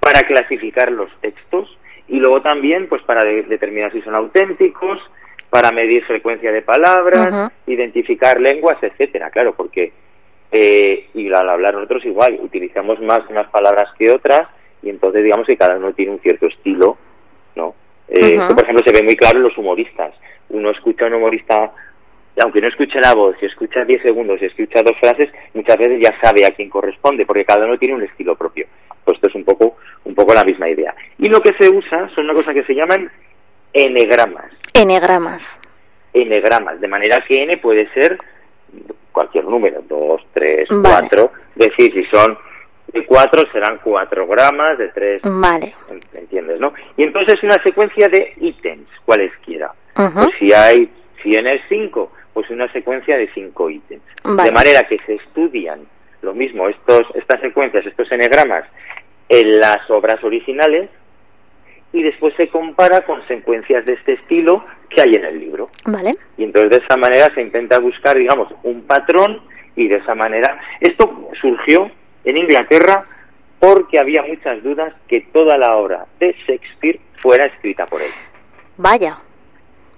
para 0.01 0.21
clasificar 0.21 0.91
los 0.91 1.11
textos 1.21 1.79
y 2.09 2.19
luego 2.19 2.41
también 2.41 2.89
pues 2.89 3.03
para 3.03 3.25
determinar 3.25 3.93
si 3.93 4.01
son 4.03 4.15
auténticos, 4.15 4.99
para 5.51 5.71
medir 5.71 6.05
frecuencia 6.05 6.51
de 6.51 6.63
palabras, 6.63 7.53
identificar 7.67 8.41
lenguas, 8.41 8.77
etcétera, 8.83 9.31
claro, 9.31 9.55
porque 9.55 9.93
eh, 10.51 11.09
y 11.15 11.33
al 11.33 11.49
hablar 11.49 11.75
nosotros 11.75 12.05
igual 12.05 12.39
utilizamos 12.41 13.01
más 13.01 13.21
unas 13.29 13.49
palabras 13.49 13.89
que 13.99 14.11
otras 14.11 14.49
y 14.83 14.91
entonces 14.91 15.25
digamos 15.25 15.47
que 15.47 15.57
cada 15.57 15.77
uno 15.77 15.93
tiene 15.93 16.13
un 16.13 16.21
cierto 16.21 16.47
estilo, 16.47 16.97
¿no? 17.55 17.75
Eh, 18.09 18.37
por 18.37 18.63
ejemplo 18.63 18.85
se 18.85 18.93
ve 18.93 19.03
muy 19.03 19.15
claro 19.15 19.39
en 19.39 19.45
los 19.45 19.57
humoristas. 19.57 20.15
Uno 20.51 20.71
escucha 20.71 21.05
a 21.05 21.09
un 21.09 21.15
humorista 21.15 21.73
aunque 22.41 22.61
no 22.61 22.69
escuche 22.69 23.01
la 23.01 23.15
voz, 23.15 23.37
si 23.39 23.47
escucha 23.47 23.85
10 23.85 24.03
segundos, 24.03 24.39
si 24.41 24.47
escucha 24.47 24.83
dos 24.83 24.97
frases, 24.99 25.31
muchas 25.55 25.77
veces 25.77 26.01
ya 26.03 26.19
sabe 26.21 26.47
a 26.47 26.51
quién 26.51 26.71
corresponde, 26.71 27.27
porque 27.27 27.45
cada 27.45 27.67
uno 27.67 27.79
tiene 27.79 27.95
un 27.95 28.03
estilo 28.03 28.37
propio. 28.37 28.67
Pues 29.05 29.17
esto 29.17 29.29
es 29.29 29.35
un 29.35 29.45
poco, 29.45 29.77
un 30.05 30.15
poco 30.15 30.33
la 30.33 30.45
misma 30.45 30.69
idea. 30.69 30.95
Y 31.19 31.29
lo 31.29 31.41
que 31.41 31.53
se 31.59 31.69
usa 31.69 32.09
son 32.15 32.25
una 32.25 32.35
cosa 32.35 32.55
que 32.55 32.65
se 32.65 32.75
llaman 32.75 33.11
enegramas. 33.73 34.53
Enegramas. 34.73 35.61
Enegramas, 36.15 36.81
de 36.81 36.89
manera 36.89 37.25
que 37.27 37.43
n 37.43 37.57
puede 37.59 37.89
ser 37.93 38.19
cualquier 39.13 39.45
número, 39.45 39.83
2, 39.89 40.23
3, 40.33 40.69
4, 40.83 41.33
es 41.57 41.69
decir, 41.69 41.93
si 41.93 42.05
son 42.11 42.37
de 42.93 43.05
4 43.07 43.43
serán 43.53 43.81
4 43.83 44.27
gramas, 44.27 44.79
de 44.79 44.89
3... 44.89 45.23
Vale. 45.25 45.75
¿Entiendes, 46.15 46.61
no? 46.61 46.73
Y 46.97 47.05
entonces 47.05 47.35
es 47.35 47.43
una 47.43 47.63
secuencia 47.63 48.09
de 48.09 48.35
ítems, 48.39 48.89
cualesquiera. 49.05 49.73
Pues 49.95 50.35
si 50.39 50.53
hay, 50.53 50.91
si 51.23 51.33
n 51.33 51.55
es 51.55 51.63
5, 51.69 52.11
pues 52.33 52.49
una 52.51 52.71
secuencia 52.73 53.17
de 53.17 53.29
cinco 53.35 53.71
ítems. 53.71 54.03
De 54.25 54.51
manera 54.51 54.83
que 54.85 54.99
se 54.99 55.15
estudian 55.15 55.81
lo 56.23 56.35
mismo 56.35 56.69
estos, 56.69 57.03
estas 57.15 57.41
secuencias, 57.41 57.85
estos 57.85 58.11
enegramas, 58.13 58.65
en 59.29 59.59
las 59.59 59.91
obras 59.91 60.23
originales 60.23 60.89
y 61.93 62.03
después 62.03 62.35
se 62.37 62.49
compara 62.49 63.03
con 63.03 63.27
secuencias 63.29 63.85
de 63.85 63.95
este 63.95 64.15
estilo 64.15 64.65
que 64.89 65.03
hay 65.03 65.15
en 65.15 65.25
el 65.25 65.39
libro. 65.39 65.69
Vale. 65.85 66.15
Y 66.37 66.45
entonces 66.45 66.71
de 66.71 66.85
esa 66.85 66.97
manera 66.97 67.33
se 67.35 67.43
intenta 67.43 67.79
buscar, 67.79 68.17
digamos, 68.17 68.49
un 68.63 68.83
patrón 68.83 69.43
y 69.77 69.89
de 69.89 69.97
esa 69.97 70.15
manera 70.15 70.61
esto 70.81 71.29
surgió 71.41 71.91
en 72.25 72.37
Inglaterra 72.37 73.05
porque 73.59 73.99
había 73.99 74.23
muchas 74.23 74.63
dudas 74.63 74.93
que 75.07 75.21
toda 75.33 75.57
la 75.57 75.77
obra 75.77 76.07
de 76.19 76.35
Shakespeare 76.47 76.99
fuera 77.21 77.47
escrita 77.47 77.87
por 77.87 78.03
él. 78.03 78.11
Vaya. 78.77 79.19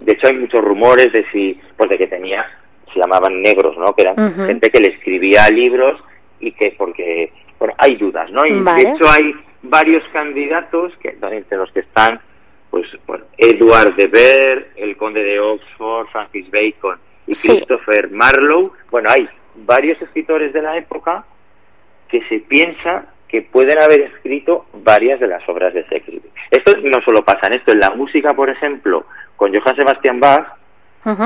De 0.01 0.13
hecho, 0.13 0.27
hay 0.29 0.35
muchos 0.39 0.61
rumores 0.63 1.13
de 1.13 1.25
si, 1.33 1.59
pues 1.77 1.89
de 1.91 1.99
que 1.99 2.07
tenía, 2.07 2.45
se 2.93 3.01
llamaban 3.01 3.41
negros, 3.43 3.77
¿no? 3.79 3.95
Que 3.95 4.03
eran 4.03 4.35
gente 4.47 4.71
que 4.71 4.81
le 4.81 4.89
escribía 4.95 5.49
libros 5.49 6.03
y 6.41 6.53
que 6.53 6.75
porque 6.77 7.33
bueno, 7.59 7.75
hay 7.79 7.97
dudas, 7.97 8.31
¿no? 8.31 8.45
Y 8.47 8.61
Vale. 8.63 8.83
de 8.83 8.91
hecho 8.91 9.05
hay 9.09 9.35
varios 9.63 10.07
candidatos, 10.09 10.93
que 10.99 11.17
entre 11.21 11.59
los 11.59 11.71
que 11.73 11.81
están, 11.81 12.21
pues, 12.71 12.87
bueno, 13.07 13.25
Edward 13.39 13.95
de 13.97 14.07
Ver, 14.09 14.71
el 14.77 14.97
conde 14.97 15.23
de 15.23 15.41
Oxford, 15.41 16.09
Francis 16.09 16.51
Bacon 16.51 16.99
y 17.27 17.35
Sí. 17.35 17.49
Christopher 17.49 18.11
Marlowe. 18.11 18.73
Bueno, 18.91 19.09
hay 19.11 19.29
varios 19.55 20.01
escritores 20.03 20.53
de 20.53 20.61
la 20.63 20.77
época 20.77 21.25
que 22.09 22.23
se 22.29 22.41
piensa 22.41 23.07
que 23.29 23.43
pueden 23.43 23.81
haber 23.81 24.03
escrito 24.03 24.67
varias 24.75 25.19
de 25.19 25.27
las 25.27 25.49
obras 25.49 25.73
de 25.75 25.83
Shakespeare. 25.83 26.23
Esto 26.51 26.77
no 26.83 27.01
solo 27.05 27.25
pasa 27.25 27.47
en 27.49 27.55
esto, 27.55 27.73
en 27.73 27.81
la 27.81 27.91
música, 27.91 28.35
por 28.35 28.51
ejemplo, 28.51 29.07
con 29.37 29.53
Johann 29.55 29.77
Sebastian 29.77 30.21
Bach, 30.21 30.47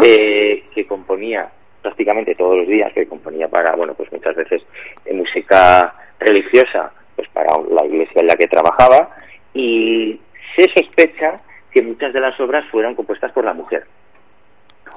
eh, 0.02 0.64
que 0.74 0.86
componía 0.86 1.48
prácticamente 1.82 2.34
todos 2.34 2.56
los 2.58 2.66
días, 2.66 2.92
que 2.92 3.06
componía 3.06 3.48
para, 3.48 3.76
bueno, 3.76 3.94
pues 3.94 4.10
muchas 4.12 4.34
veces 4.34 4.62
eh, 5.04 5.14
música 5.14 5.94
religiosa, 6.18 6.92
pues 7.14 7.28
para 7.28 7.52
la 7.70 7.84
iglesia 7.86 8.20
en 8.20 8.26
la 8.26 8.34
que 8.34 8.46
trabajaba, 8.48 9.10
y 9.54 10.20
se 10.56 10.64
sospecha 10.74 11.40
que 11.70 11.82
muchas 11.82 12.12
de 12.12 12.20
las 12.20 12.38
obras 12.40 12.64
fueron 12.70 12.94
compuestas 12.94 13.30
por 13.32 13.44
la 13.44 13.52
mujer. 13.54 13.84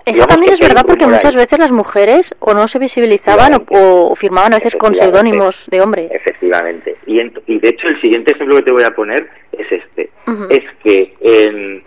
Eso 0.04 0.14
digamos 0.14 0.28
también 0.30 0.54
es 0.54 0.60
verdad 0.60 0.84
porque 0.88 1.06
muchas 1.06 1.36
veces 1.36 1.60
las 1.60 1.72
mujeres 1.72 2.34
o 2.40 2.54
no 2.56 2.68
se 2.68 2.80
visibilizaban 2.80 3.54
o, 3.54 3.64
o 3.70 4.16
firmaban 4.16 4.54
a 4.54 4.58
veces 4.58 4.76
con 4.76 4.96
seudónimos 4.96 5.68
de 5.70 5.80
hombre. 5.82 6.10
Efectivamente. 6.12 6.96
Y, 7.06 7.18
ent- 7.20 7.40
y 7.46 7.60
de 7.60 7.70
hecho 7.70 7.88
el 7.88 8.02
siguiente 8.02 8.32
ejemplo 8.32 8.56
que 8.56 8.64
te 8.64 8.72
voy 8.72 8.84
a 8.84 8.92
poner 8.96 9.30
es 9.52 9.72
este. 9.72 10.10
Es 10.50 10.64
que 10.84 11.14
en, 11.22 11.84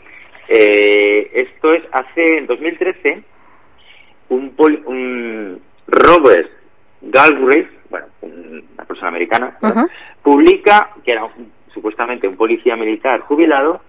eh, 0.48 1.30
esto 1.34 1.72
es 1.74 1.82
hace, 1.92 2.38
en 2.38 2.46
2013, 2.46 3.22
un, 4.30 4.54
un 4.86 5.60
Robert 5.86 6.50
Galbraith, 7.02 7.68
bueno, 7.90 8.06
un- 8.22 8.64
una 8.74 8.84
persona 8.84 9.08
americana, 9.08 9.56
publica 10.22 10.90
que 11.04 11.12
era 11.12 11.24
un- 11.24 11.52
supuestamente 11.72 12.26
un 12.28 12.36
policía 12.36 12.76
militar 12.76 13.20
jubilado 13.20 13.80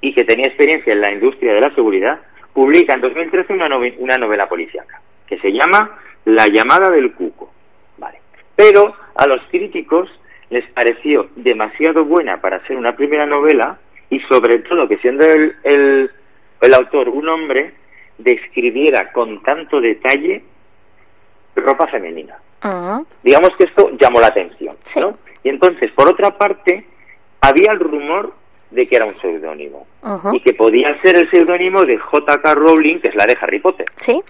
y 0.00 0.12
que 0.14 0.24
tenía 0.24 0.46
experiencia 0.46 0.92
en 0.92 1.00
la 1.00 1.12
industria 1.12 1.54
de 1.54 1.60
la 1.60 1.74
seguridad, 1.74 2.20
publica 2.52 2.94
en 2.94 3.00
2013 3.00 3.52
una, 3.52 3.68
nove- 3.68 3.94
una 3.98 4.16
novela 4.16 4.48
policíaca 4.48 5.00
que 5.26 5.38
se 5.38 5.52
llama 5.52 5.98
La 6.24 6.48
llamada 6.48 6.90
del 6.90 7.12
cuco. 7.14 7.52
Vale. 7.98 8.18
Pero 8.56 8.94
a 9.14 9.26
los 9.26 9.40
críticos 9.50 10.10
les 10.50 10.68
pareció 10.72 11.28
demasiado 11.36 12.04
buena 12.04 12.40
para 12.40 12.60
ser 12.66 12.76
una 12.76 12.96
primera 12.96 13.24
novela 13.26 13.78
y 14.10 14.20
sobre 14.20 14.58
todo 14.60 14.86
que 14.88 14.98
siendo 14.98 15.24
el, 15.24 15.54
el, 15.64 16.10
el 16.60 16.74
autor 16.74 17.08
un 17.08 17.28
hombre 17.28 17.72
describiera 18.18 19.10
con 19.12 19.42
tanto 19.42 19.80
detalle 19.80 20.42
ropa 21.56 21.86
femenina 21.88 22.36
Ujú. 22.64 23.06
digamos 23.22 23.50
que 23.56 23.64
esto 23.64 23.90
llamó 23.98 24.20
la 24.20 24.26
atención, 24.28 24.76
Sí. 24.84 25.00
¿no? 25.00 25.16
Y 25.42 25.48
entonces, 25.48 25.90
por 25.92 26.06
otra 26.06 26.36
parte, 26.36 26.84
había 27.40 27.72
el 27.72 27.80
rumor 27.80 28.34
de 28.70 28.86
que 28.86 28.96
era 28.96 29.06
un 29.06 29.18
seudónimo 29.22 29.86
y 30.34 30.40
que 30.40 30.52
podía 30.52 31.00
ser 31.00 31.16
el 31.16 31.30
seudónimo 31.30 31.82
de 31.82 31.96
J.K. 31.96 32.54
Rowling, 32.54 33.00
que 33.00 33.08
es 33.08 33.14
la 33.14 33.24
de 33.24 33.38
Harry 33.40 33.58
Potter. 33.60 33.86
Sí. 33.96 34.22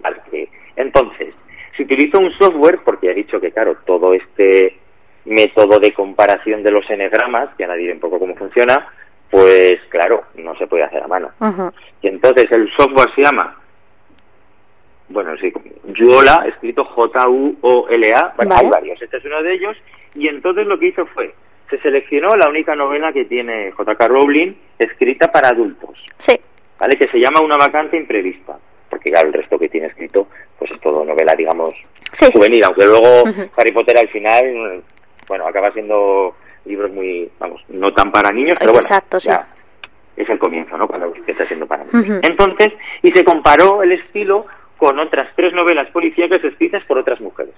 Vale, 0.00 0.18
que- 0.30 0.50
Entonces, 0.76 1.34
se 1.74 1.82
utilizó 1.84 2.18
un 2.18 2.30
software, 2.32 2.80
porque 2.84 3.10
he 3.10 3.14
dicho 3.14 3.40
que, 3.40 3.50
claro, 3.52 3.78
todo 3.86 4.12
este 4.12 4.76
método 5.24 5.78
de 5.80 5.94
comparación 5.94 6.62
de 6.62 6.70
los 6.72 6.88
enegramas, 6.90 7.54
que 7.56 7.64
ahora 7.64 7.76
diré 7.76 7.94
un 7.94 8.00
poco 8.00 8.18
cómo 8.18 8.34
funciona, 8.36 8.86
pues 9.34 9.80
claro, 9.88 10.22
no 10.36 10.54
se 10.56 10.68
puede 10.68 10.84
hacer 10.84 11.02
a 11.02 11.08
mano. 11.08 11.30
Y 12.00 12.06
entonces 12.06 12.46
el 12.52 12.70
software 12.76 13.12
se 13.16 13.22
llama, 13.22 13.58
bueno, 15.08 15.36
sí, 15.40 15.52
Juola, 15.98 16.44
escrito 16.48 16.84
J-U-O-L-A, 16.84 18.34
bueno, 18.36 18.54
Vale. 18.54 18.64
hay 18.64 18.70
varios, 18.70 19.02
este 19.02 19.16
es 19.16 19.24
uno 19.24 19.42
de 19.42 19.54
ellos, 19.54 19.76
y 20.14 20.28
entonces 20.28 20.64
lo 20.68 20.78
que 20.78 20.86
hizo 20.86 21.04
fue, 21.06 21.34
se 21.68 21.78
seleccionó 21.80 22.28
la 22.36 22.48
única 22.48 22.76
novela 22.76 23.12
que 23.12 23.24
tiene 23.24 23.72
J.K. 23.72 24.06
Rowling 24.06 24.54
escrita 24.78 25.32
para 25.32 25.48
adultos, 25.48 25.98
Sí. 26.18 26.38
¿vale? 26.78 26.94
Que 26.96 27.08
se 27.08 27.18
llama 27.18 27.40
Una 27.40 27.56
vacante 27.56 27.96
imprevista, 27.96 28.56
porque 28.88 29.10
claro, 29.10 29.26
el 29.28 29.34
resto 29.34 29.58
que 29.58 29.68
tiene 29.68 29.88
escrito, 29.88 30.28
pues 30.60 30.70
es 30.70 30.80
todo 30.80 31.04
novela, 31.04 31.34
digamos, 31.34 31.70
Sí. 32.12 32.26
juvenil, 32.32 32.62
aunque 32.62 32.86
luego. 32.86 33.24
Harry 33.56 33.72
Potter 33.72 33.98
al 33.98 34.08
final, 34.10 34.80
bueno, 35.26 35.48
acaba 35.48 35.72
siendo 35.72 36.36
libros 36.64 36.90
muy, 36.92 37.30
vamos, 37.38 37.62
no 37.68 37.92
tan 37.92 38.10
para 38.10 38.30
niños, 38.32 38.56
pero 38.58 38.72
bueno, 38.72 38.86
Exacto, 38.86 39.20
sí. 39.20 39.28
ya 39.28 39.46
es 40.16 40.28
el 40.28 40.38
comienzo, 40.38 40.76
¿no? 40.76 40.86
Cuando 40.86 41.12
está 41.26 41.44
siendo 41.44 41.66
para 41.66 41.84
niños. 41.84 42.20
Entonces, 42.22 42.68
y 43.02 43.10
se 43.10 43.24
comparó 43.24 43.82
el 43.82 43.92
estilo 43.92 44.46
con 44.76 44.98
otras 44.98 45.28
tres 45.34 45.52
novelas 45.54 45.90
policíacas 45.90 46.42
escritas 46.44 46.84
por 46.84 46.98
otras 46.98 47.20
mujeres. 47.20 47.54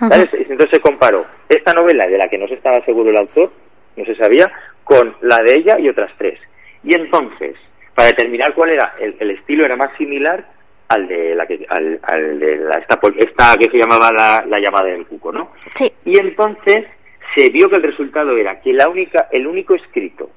Entonces 0.00 0.70
se 0.70 0.80
comparó 0.80 1.24
esta 1.48 1.72
novela 1.74 2.06
de 2.06 2.18
la 2.18 2.28
que 2.28 2.38
no 2.38 2.48
se 2.48 2.54
estaba 2.54 2.84
seguro 2.84 3.10
el 3.10 3.18
autor, 3.18 3.52
no 3.96 4.04
se 4.04 4.16
sabía, 4.16 4.50
con 4.84 5.14
la 5.20 5.38
de 5.38 5.52
ella 5.58 5.78
y 5.78 5.88
otras 5.88 6.10
tres. 6.18 6.40
Y 6.82 6.96
entonces, 6.96 7.56
para 7.94 8.08
determinar 8.08 8.54
cuál 8.54 8.70
era 8.70 8.94
el, 8.98 9.14
el 9.20 9.30
estilo, 9.32 9.64
era 9.64 9.76
más 9.76 9.96
similar 9.96 10.44
al 10.88 11.06
de 11.06 11.34
la 11.34 11.46
que, 11.46 11.64
al, 11.68 12.00
al 12.02 12.38
de 12.40 12.56
la, 12.56 12.78
esta, 12.78 12.98
esta 13.16 13.54
que 13.56 13.70
se 13.70 13.78
llamaba 13.78 14.10
la, 14.12 14.44
la 14.46 14.58
llamada 14.58 14.86
del 14.86 15.06
cuco, 15.06 15.30
¿no? 15.30 15.52
Sí. 15.74 15.92
Y 16.04 16.18
entonces 16.18 16.86
se 17.34 17.48
vio 17.50 17.68
que 17.68 17.76
el 17.76 17.82
resultado 17.82 18.36
era 18.36 18.60
que 18.60 18.72
la 18.72 18.88
única, 18.88 19.28
el 19.32 19.46
único 19.46 19.74
escrito 19.74 20.30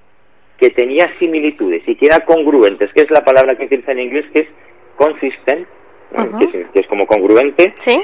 que 0.57 0.69
tenía 0.69 1.05
similitudes 1.19 1.87
y 1.87 1.95
que 1.95 2.05
era 2.05 2.19
congruentes, 2.25 2.91
que 2.93 3.01
es 3.01 3.11
la 3.11 3.23
palabra 3.25 3.55
que 3.55 3.65
utiliza 3.65 3.91
en 3.91 3.99
inglés, 3.99 4.25
que 4.31 4.39
es 4.41 4.47
consistent. 4.95 5.67
Ujú. 6.11 6.37
que, 6.51 6.61
es, 6.61 6.67
que 6.69 6.79
es 6.79 6.87
como 6.87 7.05
congruente, 7.07 7.73
Sí. 7.79 7.99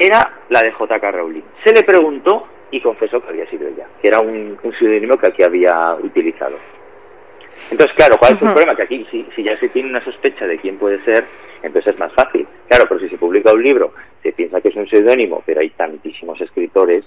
era 0.00 0.32
la 0.48 0.60
de 0.60 0.72
J.K. 0.72 1.10
Rowling. 1.12 1.42
Se 1.62 1.72
le 1.72 1.82
preguntó 1.84 2.48
y 2.70 2.80
confesó 2.80 3.20
que 3.20 3.28
había 3.28 3.48
sido 3.48 3.68
ella, 3.68 3.86
que 4.00 4.08
era 4.08 4.18
un, 4.20 4.58
un 4.60 4.72
seudónimo 4.78 5.16
que 5.18 5.28
aquí 5.28 5.42
había 5.44 5.94
utilizado. 6.02 6.56
Entonces, 7.70 7.94
claro, 7.96 8.16
¿cuál 8.18 8.34
es 8.34 8.42
el 8.42 8.48
problema? 8.48 8.74
Que 8.74 8.82
aquí, 8.84 9.06
si, 9.10 9.26
si 9.36 9.42
ya 9.42 9.56
se 9.60 9.68
tiene 9.68 9.90
una 9.90 10.02
sospecha 10.04 10.46
de 10.46 10.56
quién 10.58 10.78
puede 10.78 11.04
ser, 11.04 11.24
entonces 11.62 11.92
es 11.92 12.00
más 12.00 12.12
fácil. 12.14 12.46
Claro, 12.68 12.84
pero 12.88 12.98
si 13.00 13.08
se 13.08 13.18
publica 13.18 13.52
un 13.52 13.62
libro, 13.62 13.92
se 14.22 14.32
piensa 14.32 14.60
que 14.60 14.68
es 14.68 14.76
un 14.76 14.88
seudónimo, 14.88 15.42
pero 15.44 15.60
hay 15.60 15.70
tantísimos 15.70 16.40
escritores 16.40 17.04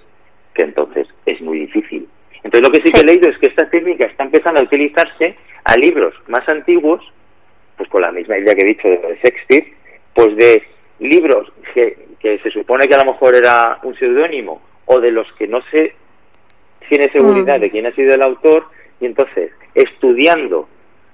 que 0.54 0.64
entonces 0.64 1.08
es 1.26 1.42
muy 1.42 1.60
difícil. 1.60 2.08
Entonces, 2.44 2.62
lo 2.68 2.72
que 2.72 2.82
sí, 2.82 2.92
que 2.92 3.02
he 3.02 3.06
leído 3.06 3.30
es 3.30 3.38
que 3.38 3.48
esta 3.48 3.70
técnica 3.70 4.08
está 4.08 4.24
empezando 4.24 4.60
a 4.60 4.64
utilizarse 4.64 5.36
a 5.64 5.78
libros 5.78 6.14
más 6.28 6.48
antiguos, 6.50 7.02
pues 7.78 7.90
con 7.90 8.02
la 8.02 8.12
misma 8.12 8.38
idea 8.38 8.56
que 8.56 8.62
he 8.62 8.70
dicho 8.70 8.88
de 8.88 9.20
Shakespeare, 9.24 9.74
pues 10.14 10.36
de 10.36 10.64
libros 11.00 11.52
que, 11.74 11.98
que 12.20 12.40
se 12.40 12.52
supone 12.52 12.88
que 12.88 12.96
a 12.96 13.04
lo 13.04 13.12
mejor 13.12 13.36
era 13.36 13.80
un 13.84 13.96
seudónimo 13.96 14.62
o 14.86 15.00
de 15.00 15.12
los 15.12 15.32
que 15.34 15.48
no 15.48 15.62
se 15.72 15.94
tiene 16.90 17.10
seguridad 17.12 17.58
Mm. 17.58 17.62
de 17.62 17.72
quién 17.72 17.86
ha 17.86 17.92
sido 17.94 18.14
el 18.14 18.22
autor 18.22 18.66
y 19.00 19.06
entonces 19.06 19.52
estudiando 19.74 20.68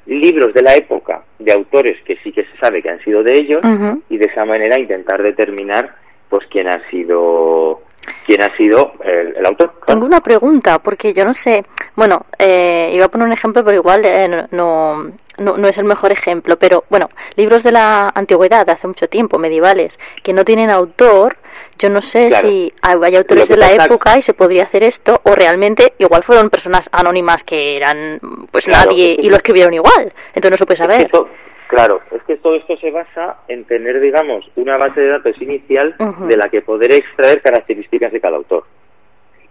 libros 0.08 0.54
de 0.54 0.62
la 0.64 0.76
época 0.76 1.24
de 1.38 1.54
autores 1.54 2.02
que 2.04 2.18
sí 2.24 2.32
que 2.32 2.44
se 2.46 2.58
sabe 2.58 2.82
que 2.82 2.90
han 2.90 3.04
sido 3.04 3.22
de 3.24 3.34
ellos 3.34 3.62
y 4.10 4.18
de 4.18 4.26
esa 4.26 4.46
manera 4.46 4.80
intentar 4.80 5.22
determinar 5.22 5.96
pues 6.30 6.48
quién 6.50 6.68
ha 6.68 6.90
sido 6.90 7.82
quién 8.28 8.44
ha 8.44 8.56
sido 8.56 8.92
el, 9.04 9.36
el 9.38 9.46
autor 9.48 9.74
Tengo 9.88 10.06
una 10.06 10.22
pregunta, 10.22 10.78
porque 10.80 11.14
yo 11.14 11.26
no 11.26 11.34
sé. 11.34 11.64
Bueno, 11.96 12.26
eh, 12.38 12.92
iba 12.94 13.06
a 13.06 13.10
poner 13.10 13.26
un 13.26 13.34
ejemplo, 13.34 13.64
pero 13.64 13.78
igual 13.78 14.06
eh, 14.06 14.28
no, 14.52 15.06
no, 15.40 15.58
no, 15.58 15.68
es 15.68 15.78
el 15.80 15.86
mejor 15.86 16.12
ejemplo. 16.12 16.58
Pero 16.60 16.84
bueno, 16.90 17.10
libros 17.36 17.64
de 17.64 17.72
la 17.72 18.12
antigüedad, 18.14 18.66
de 18.66 18.74
hace 18.74 18.86
mucho 18.88 19.08
tiempo, 19.08 19.40
medievales, 19.40 19.98
que 20.22 20.34
no 20.34 20.44
tienen 20.46 20.70
autor, 20.70 21.38
yo 21.80 21.90
no 21.90 22.02
sé 22.02 22.28
Claro. 22.28 22.48
si 22.50 22.74
hay 22.82 23.16
autores 23.16 23.48
de 23.48 23.58
la 23.58 23.70
pasa- 23.70 23.86
época 23.86 24.18
y 24.18 24.22
se 24.22 24.34
podría 24.34 24.64
hacer 24.64 24.84
esto, 24.84 25.22
o 25.24 25.34
realmente 25.34 25.94
igual 25.98 26.22
fueron 26.24 26.50
personas 26.50 26.90
anónimas 26.92 27.44
que 27.44 27.78
eran 27.78 28.20
pues 28.52 28.66
Claro, 28.66 28.92
nadie 28.92 29.16
y 29.20 29.30
lo 29.30 29.38
escribieron 29.38 29.74
igual. 29.74 30.12
Entonces 30.36 30.52
no 30.52 30.58
se 30.58 30.66
puede 30.66 30.78
saber. 30.78 31.02
esto- 31.04 31.30
claro, 31.68 32.02
es 32.12 32.24
que 32.24 32.38
todo 32.38 32.56
esto 32.56 32.78
se 32.78 32.92
basa 32.92 33.38
en 33.48 33.66
tener, 33.66 34.00
digamos, 34.00 34.46
una 34.56 34.78
base 34.78 35.02
de 35.02 35.10
datos 35.10 35.42
inicial 35.42 35.96
de 36.28 36.38
la 36.38 36.50
que 36.50 36.62
poder 36.62 36.92
extraer 36.94 37.42
características 37.42 38.12
de 38.12 38.22
cada 38.22 38.38
autor. 38.38 38.64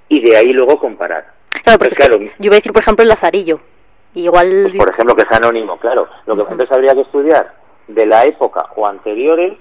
Y 0.08 0.20
de 0.20 0.36
ahí 0.36 0.52
luego 0.52 0.78
comparar. 0.78 1.26
Claro, 1.50 1.78
porque 1.78 1.94
Pues 1.96 2.08
claro, 2.08 2.18
yo 2.18 2.30
iba 2.46 2.54
a 2.54 2.56
decir, 2.56 2.72
por 2.72 2.82
ejemplo, 2.82 3.02
el 3.02 3.08
Lazarillo. 3.08 3.60
Igual. 4.14 4.62
pues 4.62 4.76
por 4.76 4.90
ejemplo, 4.90 5.14
que 5.14 5.22
es 5.22 5.32
anónimo, 5.32 5.78
claro. 5.78 6.08
Lo 6.26 6.34
que 6.36 6.52
entonces 6.52 6.72
habría 6.72 6.94
que 6.94 7.02
estudiar 7.02 7.52
de 7.88 8.06
la 8.06 8.24
época 8.24 8.66
o 8.76 8.86
anteriores 8.86 9.54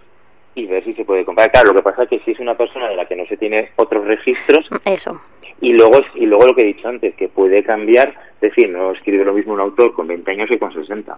y 0.55 0.65
ver 0.67 0.83
si 0.83 0.93
se 0.93 1.03
puede 1.03 1.25
comparar. 1.25 1.51
Claro, 1.51 1.69
lo 1.69 1.75
que 1.75 1.83
pasa 1.83 2.03
es 2.03 2.09
que 2.09 2.19
si 2.19 2.31
es 2.31 2.39
una 2.39 2.55
persona 2.55 2.87
de 2.87 2.95
la 2.95 3.05
que 3.05 3.15
no 3.15 3.25
se 3.25 3.37
tiene 3.37 3.71
otros 3.75 4.05
registros 4.05 4.65
Eso. 4.85 5.21
y 5.59 5.73
luego 5.73 5.99
y 6.15 6.25
luego 6.25 6.47
lo 6.47 6.55
que 6.55 6.61
he 6.61 6.73
dicho 6.73 6.87
antes, 6.87 7.13
que 7.15 7.27
puede 7.27 7.63
cambiar, 7.63 8.09
es 8.35 8.41
decir, 8.41 8.69
no 8.69 8.91
escribe 8.91 9.25
lo 9.25 9.33
mismo 9.33 9.53
un 9.53 9.59
autor 9.59 9.93
con 9.93 10.07
20 10.07 10.31
años 10.31 10.47
que 10.47 10.57
con 10.57 10.73
60. 10.73 11.17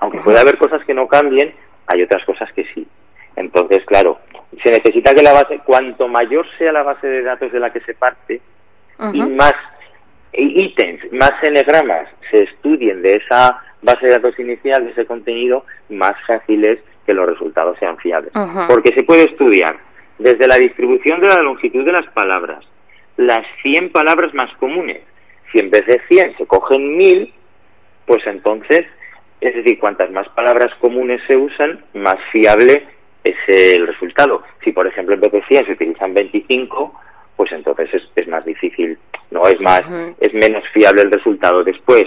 Aunque 0.00 0.20
puede 0.20 0.40
haber 0.40 0.58
cosas 0.58 0.84
que 0.84 0.94
no 0.94 1.06
cambien, 1.06 1.54
hay 1.86 2.02
otras 2.02 2.24
cosas 2.24 2.52
que 2.52 2.64
sí. 2.74 2.86
Entonces, 3.36 3.84
claro, 3.86 4.18
se 4.62 4.70
necesita 4.70 5.14
que 5.14 5.22
la 5.22 5.32
base, 5.32 5.60
cuanto 5.64 6.08
mayor 6.08 6.46
sea 6.58 6.72
la 6.72 6.82
base 6.82 7.06
de 7.06 7.22
datos 7.22 7.52
de 7.52 7.60
la 7.60 7.70
que 7.70 7.80
se 7.80 7.94
parte, 7.94 8.40
y 9.12 9.20
más 9.20 9.52
ítems, 10.32 11.12
más 11.12 11.32
enegramas 11.42 12.08
se 12.30 12.44
estudien 12.44 13.02
de 13.02 13.16
esa 13.16 13.62
base 13.82 14.06
de 14.06 14.12
datos 14.12 14.38
inicial, 14.38 14.84
de 14.84 14.92
ese 14.92 15.06
contenido, 15.06 15.64
más 15.90 16.14
fácil 16.26 16.64
es 16.64 16.80
que 17.04 17.14
los 17.14 17.26
resultados 17.26 17.78
sean 17.78 17.96
fiables. 17.98 18.32
Porque 18.68 18.92
se 18.94 19.04
puede 19.04 19.24
estudiar 19.24 19.76
desde 20.18 20.48
la 20.48 20.56
distribución 20.56 21.20
de 21.20 21.28
la 21.28 21.42
longitud 21.42 21.84
de 21.84 21.92
las 21.92 22.06
palabras, 22.12 22.64
las 23.16 23.46
100 23.62 23.92
palabras 23.92 24.34
más 24.34 24.54
comunes. 24.56 25.02
Si 25.52 25.58
en 25.58 25.70
vez 25.70 25.86
de 25.86 26.00
100 26.08 26.36
se 26.36 26.46
cogen 26.46 26.96
1000, 26.96 27.32
pues 28.06 28.26
entonces, 28.26 28.86
es 29.40 29.54
decir, 29.54 29.78
cuantas 29.78 30.10
más 30.10 30.28
palabras 30.30 30.74
comunes 30.80 31.20
se 31.26 31.36
usan, 31.36 31.84
más 31.94 32.16
fiable 32.32 32.86
es 33.22 33.36
el 33.48 33.86
resultado. 33.86 34.42
Si, 34.62 34.72
por 34.72 34.86
ejemplo, 34.86 35.14
en 35.14 35.20
vez 35.20 35.32
de 35.32 35.42
100 35.42 35.66
se 35.66 35.72
utilizan 35.72 36.14
25, 36.14 37.00
pues 37.36 37.52
entonces 37.52 37.92
es, 37.92 38.02
es 38.14 38.28
más 38.28 38.44
difícil, 38.44 38.98
no 39.30 39.46
es 39.46 39.60
más, 39.60 39.82
es 40.20 40.32
menos 40.32 40.64
fiable 40.72 41.02
el 41.02 41.10
resultado. 41.10 41.62
Después, 41.64 42.04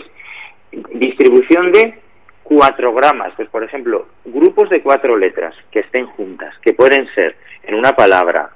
distribución 0.72 1.72
de 1.72 2.00
cuatro 2.44 2.94
gramas, 2.94 3.34
pues 3.36 3.48
por 3.50 3.64
ejemplo, 3.64 4.08
grupos 4.26 4.70
de 4.70 4.82
cuatro 4.82 5.16
letras 5.16 5.54
que 5.72 5.82
estén 5.82 6.08
juntas, 6.08 6.56
que 6.62 6.74
pueden 6.74 7.08
ser 7.14 7.36
en 7.64 7.76
una 7.76 7.92
palabra, 7.92 8.50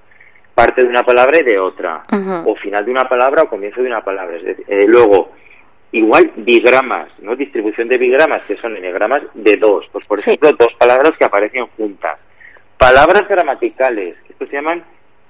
parte 0.56 0.82
de 0.82 0.88
una 0.88 1.04
palabra 1.04 1.38
y 1.40 1.44
de 1.44 1.60
otra, 1.60 2.02
o 2.46 2.56
final 2.56 2.86
de 2.86 2.92
una 2.92 3.08
palabra 3.08 3.44
o 3.44 3.50
comienzo 3.50 3.82
de 3.82 3.88
una 3.88 4.04
palabra. 4.04 4.38
Eh, 4.38 4.86
luego, 4.88 5.32
igual 5.94 6.32
bigramas, 6.36 7.08
¿no? 7.20 7.36
Distribución 7.36 7.88
de 7.88 7.98
bigramas, 7.98 8.44
que 8.44 8.58
son 8.58 8.76
enegramas 8.76 9.22
de 9.36 9.56
dos, 9.58 9.88
pues 9.92 10.06
por 10.08 10.20
ejemplo, 10.20 10.52
dos 10.54 10.74
palabras 10.78 11.14
que 11.18 11.26
aparecen 11.26 11.68
juntas. 11.78 12.20
Palabras 12.78 13.28
gramaticales, 13.30 14.18
que 14.24 14.34
esto 14.34 14.46
se 14.48 14.54
llaman 14.54 14.84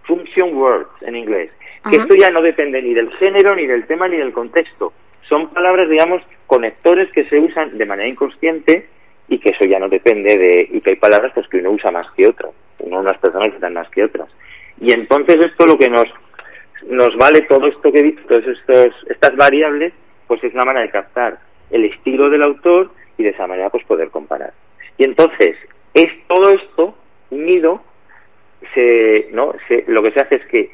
function 0.03 0.55
words 0.55 0.89
en 1.01 1.17
inglés, 1.17 1.51
que 1.89 1.97
esto 1.97 2.15
ya 2.15 2.31
no 2.31 2.41
depende 2.41 2.81
ni 2.81 2.93
del 2.93 3.11
género, 3.17 3.55
ni 3.55 3.67
del 3.67 3.85
tema, 3.85 4.07
ni 4.07 4.17
del 4.17 4.31
contexto. 4.31 4.93
Son 5.27 5.49
palabras, 5.49 5.89
digamos, 5.89 6.21
conectores 6.47 7.11
que 7.11 7.25
se 7.25 7.39
usan 7.39 7.77
de 7.77 7.85
manera 7.85 8.07
inconsciente 8.07 8.87
y 9.27 9.39
que 9.39 9.49
eso 9.49 9.65
ya 9.65 9.79
no 9.79 9.89
depende 9.89 10.37
de 10.37 10.69
y 10.71 10.81
que 10.81 10.91
hay 10.91 10.95
palabras 10.97 11.31
pues 11.33 11.47
que 11.47 11.57
uno 11.57 11.71
usa 11.71 11.91
más 11.91 12.07
que 12.11 12.27
otro 12.27 12.53
uno 12.79 12.99
unas 12.99 13.17
personas 13.17 13.47
usan 13.55 13.73
más 13.73 13.89
que 13.89 14.03
otras 14.03 14.27
y 14.81 14.91
entonces 14.91 15.37
esto 15.43 15.65
lo 15.65 15.77
que 15.77 15.89
nos 15.89 16.05
nos 16.89 17.15
vale 17.15 17.41
todo 17.41 17.67
esto 17.67 17.89
que 17.89 17.99
he 17.99 18.03
dicho 18.03 18.21
todas 18.27 18.45
estos 18.45 18.87
estas 19.09 19.35
variables 19.37 19.93
pues 20.33 20.43
es 20.45 20.53
una 20.55 20.65
manera 20.65 20.85
de 20.85 20.91
captar 20.91 21.37
el 21.69 21.85
estilo 21.85 22.29
del 22.29 22.43
autor 22.43 22.91
y 23.17 23.23
de 23.23 23.29
esa 23.29 23.45
manera 23.45 23.69
pues 23.69 23.83
poder 23.85 24.09
comparar. 24.09 24.53
Y 24.97 25.03
entonces 25.03 25.55
es 25.93 26.07
todo 26.27 26.49
esto 26.49 26.95
unido 27.29 27.81
se 28.73 29.27
no 29.31 29.53
se, 29.67 29.83
lo 29.87 30.01
que 30.01 30.11
se 30.11 30.21
hace 30.21 30.35
es 30.35 30.45
que 30.47 30.71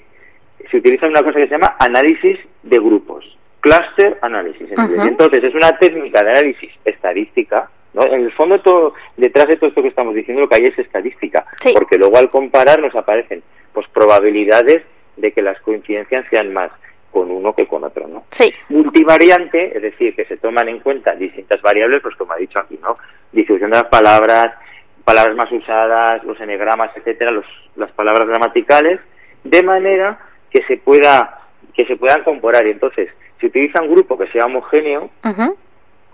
se 0.70 0.78
utiliza 0.78 1.08
una 1.08 1.24
cosa 1.24 1.40
que 1.40 1.48
se 1.48 1.54
llama 1.54 1.76
análisis 1.80 2.40
de 2.64 2.80
grupos 2.80 3.38
cluster 3.62 4.18
análisis 4.22 4.70
entonces 5.06 5.44
es 5.44 5.56
una 5.56 5.72
técnica 5.78 6.22
de 6.24 6.30
análisis 6.30 6.72
estadística 6.86 7.70
¿no? 7.94 8.04
En 8.04 8.22
el 8.22 8.32
fondo, 8.34 8.62
todo, 8.62 8.94
detrás 9.18 9.48
de 9.48 9.56
todo 9.56 9.70
esto 9.70 9.82
que 9.82 9.88
estamos 9.88 10.14
diciendo, 10.14 10.42
lo 10.42 10.48
que 10.48 10.58
hay 10.58 10.66
es 10.66 10.78
estadística, 10.78 11.44
porque 11.74 11.98
luego 11.98 12.18
al 12.18 12.30
comparar 12.30 12.80
nos 12.80 12.94
aparecen 12.96 13.42
pues 13.74 13.88
probabilidades 13.88 14.84
de 15.18 15.32
que 15.32 15.42
las 15.42 15.60
coincidencias 15.62 16.24
sean 16.30 16.54
más 16.54 16.72
con 17.12 17.32
uno 17.32 17.54
que 17.54 17.68
con 17.68 17.84
otro, 17.84 18.08
¿no? 18.08 18.26
Multivariante, 18.70 19.76
es 19.76 19.82
decir, 19.82 20.16
que 20.16 20.26
se 20.26 20.38
toman 20.38 20.70
en 20.70 20.80
cuenta 20.80 21.16
distintas 21.16 21.62
variables, 21.62 22.02
pues 22.02 22.16
como 22.16 22.34
ha 22.34 22.38
dicho 22.38 22.60
aquí, 22.60 22.80
¿no? 22.82 22.98
Distribución 23.32 23.72
de 23.72 23.78
las 23.78 23.90
palabras, 23.90 24.56
palabras 25.04 25.36
más 25.36 25.52
usadas, 25.52 26.24
los 26.24 26.40
enegramas, 26.40 26.92
etcétera, 26.96 27.32
los, 27.32 27.46
las 27.76 27.92
palabras 27.92 28.28
gramaticales, 28.28 29.00
de 29.44 29.64
manera 29.64 30.20
que 30.52 30.64
se 30.64 30.78
pueda 30.78 31.36
que 31.74 31.86
se 31.86 31.96
puedan 31.96 32.24
comparar. 32.24 32.66
Y 32.68 32.72
entonces, 32.72 33.10
si 33.40 33.48
utiliza 33.48 33.82
un 33.82 33.90
grupo 33.90 34.18
que 34.18 34.28
sea 34.28 34.46
homogéneo, 34.46 35.10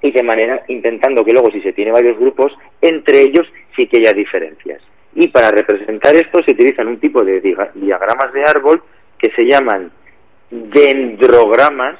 y 0.02 0.12
de 0.12 0.24
manera 0.24 0.64
intentando 0.68 1.24
que 1.26 1.32
luego 1.32 1.50
si 1.52 1.62
se 1.62 1.74
tiene 1.74 1.92
varios 1.92 2.18
grupos, 2.20 2.54
entre 2.82 3.22
ellos 3.22 3.48
sí 3.76 3.88
que 3.88 3.98
haya 3.98 4.14
diferencias. 4.14 4.82
Y 5.16 5.30
para 5.30 5.50
representar 5.50 6.16
esto 6.16 6.44
se 6.44 6.52
utilizan 6.52 6.88
un 6.88 7.00
tipo 7.00 7.24
de 7.24 7.42
diagramas 7.42 8.32
de 8.34 8.44
árbol 8.44 8.84
que 9.18 9.32
se 9.32 9.44
llaman 9.44 9.92
dendrogramas. 10.50 11.98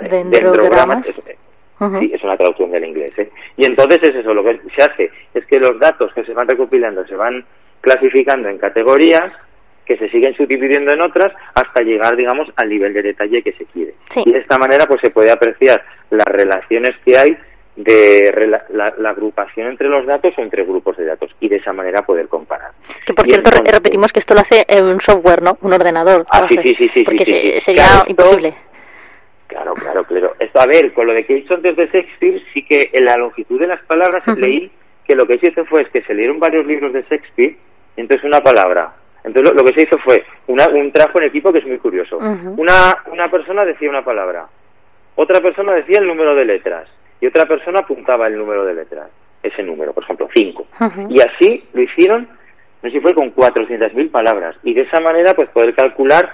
Dendrogramas. 0.00 1.06
Sí, 1.06 2.10
es 2.14 2.22
una 2.22 2.36
traducción 2.36 2.70
del 2.70 2.84
inglés. 2.84 3.12
¿eh? 3.18 3.30
Y 3.56 3.66
entonces 3.66 3.98
es 4.02 4.14
eso, 4.14 4.32
lo 4.32 4.42
que 4.42 4.60
se 4.74 4.82
hace 4.82 5.10
es 5.34 5.44
que 5.46 5.58
los 5.58 5.78
datos 5.78 6.12
que 6.14 6.24
se 6.24 6.32
van 6.32 6.48
recopilando 6.48 7.06
se 7.06 7.16
van 7.16 7.44
clasificando 7.80 8.48
en 8.48 8.58
categorías 8.58 9.32
que 9.84 9.98
se 9.98 10.08
siguen 10.08 10.34
subdividiendo 10.34 10.92
en 10.92 11.02
otras 11.02 11.32
hasta 11.54 11.82
llegar, 11.82 12.16
digamos, 12.16 12.48
al 12.56 12.68
nivel 12.70 12.94
de 12.94 13.02
detalle 13.02 13.42
que 13.42 13.52
se 13.52 13.66
quiere. 13.66 13.94
Y 14.24 14.32
de 14.32 14.38
esta 14.38 14.56
manera, 14.56 14.86
pues 14.86 15.00
se 15.02 15.10
puede 15.10 15.30
apreciar 15.30 15.84
las 16.10 16.26
relaciones 16.26 16.92
que 17.04 17.18
hay 17.18 17.36
de 17.76 18.60
la, 18.70 19.08
agrupación 19.08 19.68
entre 19.68 19.88
los 19.88 20.06
datos 20.06 20.32
o 20.38 20.42
entre 20.42 20.64
grupos 20.64 20.96
de 20.96 21.06
datos 21.06 21.30
y 21.40 21.48
de 21.48 21.56
esa 21.56 21.72
manera 21.72 22.02
poder 22.02 22.28
comparar. 22.28 22.70
Que 23.04 23.12
por 23.12 23.24
cierto 23.24 23.50
repetimos 23.50 24.12
que 24.12 24.20
esto 24.20 24.34
lo 24.34 24.40
hace 24.40 24.64
un 24.80 25.00
software, 25.00 25.42
¿no? 25.42 25.58
Un 25.60 25.72
ordenador. 25.72 26.24
Ah, 26.30 26.46
sí, 26.48 26.56
sí, 26.76 26.88
sí, 26.94 27.04
Porque 27.04 27.24
sería 27.60 27.86
imposible. 28.06 28.54
claro, 29.48 29.74
claro, 29.74 30.04
claro. 30.04 30.34
Esto, 30.38 30.60
a 30.60 30.66
ver, 30.66 30.92
con 30.92 31.06
lo 31.06 31.14
de 31.14 31.24
que 31.24 31.32
he 31.32 31.36
dicho 31.36 31.54
antes 31.54 31.76
de 31.76 31.86
Shakespeare, 31.86 32.42
sí 32.52 32.64
que 32.64 32.90
en 32.92 33.04
la 33.04 33.16
longitud 33.16 33.58
de 33.58 33.66
las 33.66 33.82
palabras 33.84 34.24
leí 34.36 34.70
que 35.04 35.14
lo 35.14 35.26
que 35.26 35.38
se 35.38 35.48
hizo 35.48 35.64
fue 35.66 35.82
es 35.82 35.88
que 35.90 36.02
se 36.02 36.14
leyeron 36.14 36.38
varios 36.38 36.64
libros 36.66 36.92
de 36.92 37.02
Shakespeare 37.02 37.56
y 37.96 38.00
entonces 38.00 38.24
una 38.24 38.40
palabra 38.40 38.94
entonces 39.24 39.54
lo, 39.54 39.64
que 39.64 39.72
se 39.72 39.82
hizo 39.82 39.98
fue 39.98 40.22
una, 40.48 40.68
un 40.68 40.92
trabajo 40.92 41.18
en 41.18 41.24
equipo 41.24 41.50
que 41.50 41.58
es 41.58 41.66
muy 41.66 41.78
curioso. 41.78 42.18
una, 42.18 42.98
una 43.10 43.30
persona 43.30 43.64
decía 43.64 43.88
una 43.88 44.04
palabra, 44.04 44.46
otra 45.16 45.40
persona 45.40 45.72
decía 45.72 45.98
el 45.98 46.06
número 46.06 46.34
de 46.34 46.44
letras 46.44 46.88
y 47.24 47.26
otra 47.26 47.46
persona 47.46 47.78
apuntaba 47.78 48.26
el 48.26 48.36
número 48.36 48.66
de 48.66 48.74
letras, 48.74 49.08
ese 49.42 49.62
número, 49.62 49.94
por 49.94 50.04
ejemplo, 50.04 50.28
cinco. 50.34 50.66
Y 51.08 51.22
así 51.22 51.64
lo 51.72 51.80
hicieron, 51.80 52.28
no 52.82 52.90
sé 52.90 52.90
si 52.90 53.00
fue 53.00 53.14
con 53.14 53.34
400.000 53.34 54.10
palabras. 54.10 54.56
Y 54.62 54.74
de 54.74 54.82
esa 54.82 55.00
manera, 55.00 55.32
pues 55.32 55.48
poder 55.48 55.74
calcular 55.74 56.30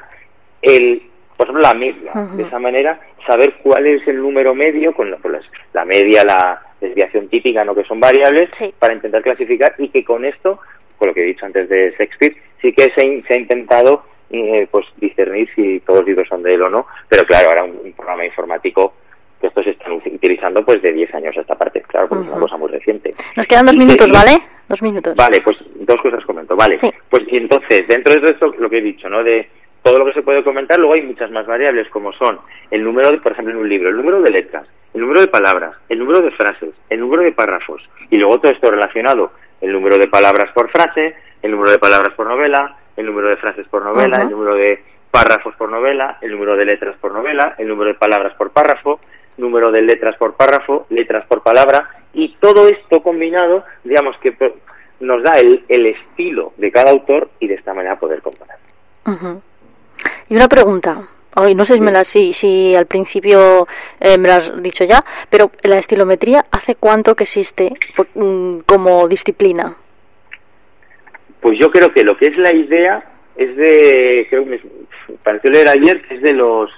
el, 0.61 1.01
por 1.37 1.47
ejemplo, 1.47 1.63
la 1.63 1.75
media. 1.75 2.11
De 2.35 2.43
esa 2.43 2.59
manera, 2.59 2.99
saber 3.25 3.55
cuál 3.63 3.87
es 3.87 4.09
el 4.09 4.17
número 4.17 4.53
medio 4.53 4.93
con 4.93 5.13
la, 5.13 5.19
la 5.75 5.85
media, 5.85 6.25
la 6.25 6.61
desviación 6.81 7.29
típica, 7.29 7.65
no 7.65 7.73
que 7.73 7.85
son 7.85 8.01
variables, 8.01 8.51
para 8.81 8.93
intentar 8.93 9.23
clasificar 9.23 9.77
y 9.79 9.91
que 9.91 10.03
con 10.03 10.25
esto 10.25 10.59
con 10.99 11.07
lo 11.07 11.15
que 11.15 11.23
he 11.23 11.27
dicho 11.27 11.47
antes 11.47 11.69
de 11.69 11.95
Shakespeare, 11.97 12.35
sí 12.61 12.73
que 12.73 12.89
se, 12.97 13.03
ha 13.03 13.39
intentado 13.39 14.03
eh, 14.29 14.67
pues 14.73 14.87
discernir 14.97 15.49
si 15.55 15.79
todos 15.87 16.01
los 16.01 16.09
libros 16.09 16.29
son 16.29 16.43
de 16.43 16.55
él 16.55 16.63
o 16.63 16.69
no, 16.69 16.87
pero 17.09 17.23
claro, 17.25 17.49
ahora 17.49 17.63
un, 17.63 17.93
programa 17.93 18.27
informático 18.27 18.95
que 19.41 19.47
estos 19.47 19.65
se 19.65 19.71
están 19.71 19.93
utilizando 19.93 20.65
pues 20.65 20.83
de 20.83 20.93
10 20.93 21.15
años 21.15 21.37
a 21.37 21.41
esta 21.41 21.55
parte, 21.55 21.83
claro, 21.83 22.09
porque 22.09 22.25
es 22.25 22.31
una 22.31 22.41
cosa 22.41 22.57
muy 22.57 22.71
reciente. 22.71 23.11
Nos 23.37 23.47
quedan 23.47 23.67
dos 23.67 23.77
minutos, 23.77 24.11
¿vale? 24.11 24.43
Dos 24.69 24.83
minutos. 24.83 25.17
Vale, 25.17 25.41
pues 25.43 25.57
dos 25.75 26.01
cosas 26.03 26.25
comento, 26.25 26.55
vale. 26.55 26.77
Pues 27.09 27.25
entonces, 27.29 27.89
dentro 27.89 28.15
de 28.15 28.31
esto, 28.31 28.55
lo 28.59 28.69
que 28.69 28.79
he 28.79 28.83
dicho, 28.83 29.09
¿no? 29.09 29.25
De 29.25 29.49
todo 29.83 29.99
lo 29.99 30.05
que 30.05 30.13
se 30.13 30.23
puede 30.23 30.45
comentar, 30.45 30.79
luego 30.79 30.95
hay 30.95 31.03
muchas 31.03 31.31
más 31.31 31.47
variables 31.47 31.89
como 31.89 32.13
son 32.13 32.39
el 32.71 32.85
número, 32.85 33.11
de, 33.11 33.19
por 33.19 33.33
ejemplo, 33.33 33.55
en 33.55 33.61
un 33.61 33.69
libro, 33.69 33.89
el 33.89 33.97
número 33.97 34.21
de 34.21 34.31
letras, 34.31 34.67
el 34.93 35.01
número 35.01 35.21
de 35.21 35.29
palabras, 35.29 35.75
el 35.89 35.99
número 35.99 36.21
de 36.21 36.31
frases, 36.33 36.71
el 36.91 37.01
número 37.01 37.23
de 37.23 37.33
párrafos 37.33 37.83
y 38.11 38.17
luego 38.17 38.39
todo 38.39 38.53
esto 38.53 38.71
relacionado 38.71 39.33
el 39.61 39.73
número 39.73 39.99
de 39.99 40.09
palabras 40.09 40.51
por 40.53 40.71
frase, 40.71 41.15
el 41.43 41.51
número 41.51 41.71
de 41.71 41.79
palabras 41.79 42.15
por 42.15 42.27
novela, 42.27 42.77
el 42.97 43.07
número 43.07 43.29
de 43.29 43.37
frases 43.37 43.67
por 43.69 43.85
novela, 43.85 44.23
el 44.23 44.31
número 44.31 44.55
de 44.55 44.83
párrafos 45.11 45.55
por 45.57 45.71
novela, 45.71 46.19
el 46.21 46.33
número 46.33 46.57
de 46.57 46.65
letras 46.65 46.97
por 47.01 47.13
novela, 47.13 47.55
el 47.59 47.69
número 47.69 47.93
de 47.93 47.99
palabras 47.99 48.35
por 48.35 48.51
párrafo, 48.51 49.01
número 49.41 49.73
de 49.73 49.83
letras 49.83 50.17
por 50.17 50.35
párrafo, 50.35 50.87
letras 50.91 51.27
por 51.27 51.43
palabra, 51.43 51.89
y 52.13 52.37
todo 52.41 52.69
esto 52.69 53.03
combinado, 53.03 53.65
digamos 53.85 54.17
que 54.19 54.37
nos 55.01 55.23
da 55.23 55.39
el, 55.39 55.65
el 55.69 55.87
estilo 55.87 56.53
de 56.57 56.71
cada 56.71 56.91
autor 56.91 57.31
y 57.41 57.49
de 57.49 57.55
esta 57.55 57.75
manera 57.75 57.99
poder 57.99 58.23
comparar. 58.23 58.59
Y 60.29 60.37
una 60.37 60.49
pregunta, 60.49 61.09
Hoy 61.37 61.55
no 61.55 61.65
sé 61.65 61.75
si, 61.75 61.81
me 61.81 61.93
la, 61.93 62.03
si, 62.03 62.33
si 62.33 62.75
al 62.75 62.87
principio 62.87 63.67
eh, 64.01 64.19
me 64.19 64.29
lo 64.29 64.35
has 64.35 64.63
dicho 64.63 64.83
ya, 64.83 65.05
pero 65.29 65.53
la 65.63 65.79
estilometría, 65.79 66.43
¿hace 66.51 66.75
cuánto 66.75 67.15
que 67.15 67.23
existe 67.23 67.73
mm, 68.15 68.61
como 68.67 69.07
disciplina? 69.07 69.77
Pues 71.41 71.57
yo 71.61 71.71
creo 71.71 71.93
que 71.93 72.03
lo 72.03 72.17
que 72.17 72.27
es 72.27 72.37
la 72.37 72.53
idea 72.53 73.05
es 73.37 73.57
de, 73.57 74.27
creo 74.29 74.45
que 74.45 74.51
me 74.51 74.61
pareció 75.23 75.51
leer 75.51 75.69
ayer 75.69 76.03
que 76.03 76.17
es 76.17 76.23
de 76.23 76.33
los 76.33 76.71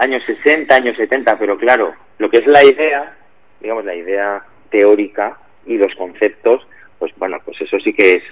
años 0.00 0.22
60, 0.26 0.74
años 0.74 0.96
70, 0.96 1.38
pero 1.38 1.56
claro, 1.56 1.94
lo 2.18 2.30
que 2.30 2.38
es 2.38 2.46
la 2.46 2.64
idea, 2.64 3.16
digamos 3.60 3.84
la 3.84 3.94
idea 3.94 4.42
teórica 4.70 5.36
y 5.66 5.76
los 5.76 5.94
conceptos, 5.94 6.66
pues 6.98 7.12
bueno, 7.16 7.38
pues 7.44 7.60
eso 7.60 7.78
sí 7.78 7.92
que 7.92 8.16
es, 8.16 8.22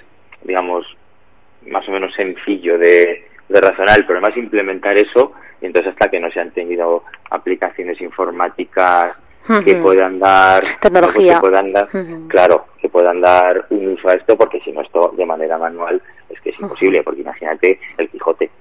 digamos, 0.43 0.85
más 1.67 1.87
o 1.87 1.91
menos 1.91 2.13
sencillo 2.15 2.77
de, 2.77 3.27
de 3.47 3.61
razonar. 3.61 3.99
El 3.99 4.05
problema 4.05 4.29
es 4.29 4.37
implementar 4.37 4.97
eso 4.97 5.33
y 5.61 5.67
entonces 5.67 5.93
hasta 5.93 6.09
que 6.09 6.19
no 6.19 6.31
se 6.31 6.39
han 6.39 6.51
tenido 6.51 7.03
aplicaciones 7.29 8.01
informáticas 8.01 9.15
que 9.65 9.75
puedan 9.75 10.19
dar 10.19 10.61
pues 10.61 10.79
tecnología. 10.79 11.35
que 11.35 11.39
puedan 11.39 11.73
dar 11.73 11.87
claro 12.27 12.67
que 12.79 12.89
puedan 12.89 13.19
dar 13.19 13.65
un 13.71 13.87
uso 13.87 14.09
a 14.09 14.13
esto 14.13 14.37
porque 14.37 14.59
si 14.61 14.71
no 14.71 14.81
esto 14.81 15.13
de 15.17 15.25
manera 15.25 15.57
manual 15.57 15.99
es 16.29 16.39
que 16.41 16.51
es 16.51 16.59
imposible 16.59 17.01
porque 17.03 17.21
imagínate 17.21 17.79
el 17.97 18.09
Quijote. 18.09 18.51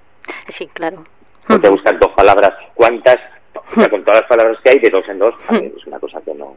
Sí 0.48 0.66
claro. 0.72 1.04
No 1.48 1.60
te 1.60 1.68
buscar 1.68 1.98
dos 1.98 2.12
palabras 2.12 2.54
cuántas 2.78 3.16
con 3.90 4.04
todas 4.04 4.20
las 4.20 4.28
palabras 4.28 4.58
que 4.62 4.70
hay 4.70 4.78
de 4.78 4.88
dos 4.88 5.06
en 5.08 5.18
dos 5.18 5.34
es 5.50 5.86
una 5.86 5.98
cosa 5.98 6.20
que 6.22 6.32
no. 6.32 6.56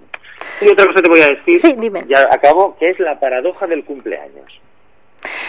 Y 0.62 0.69
otra 0.69 0.86
cosa 0.86 1.01
te 1.01 1.10
voy 1.10 1.21
a 1.21 1.27
decir 1.27 1.60
sí, 1.60 1.75
dime. 1.77 2.05
ya 2.07 2.27
acabo 2.31 2.77
que 2.77 2.91
es 2.91 2.99
la 2.99 3.19
paradoja 3.19 3.67
del 3.67 3.84
cumpleaños. 3.84 4.62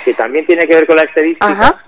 Que 0.05 0.15
también 0.15 0.47
tiene 0.47 0.67
que 0.67 0.75
ver 0.75 0.87
con 0.87 0.97
la 0.97 1.03
estadística 1.03 1.85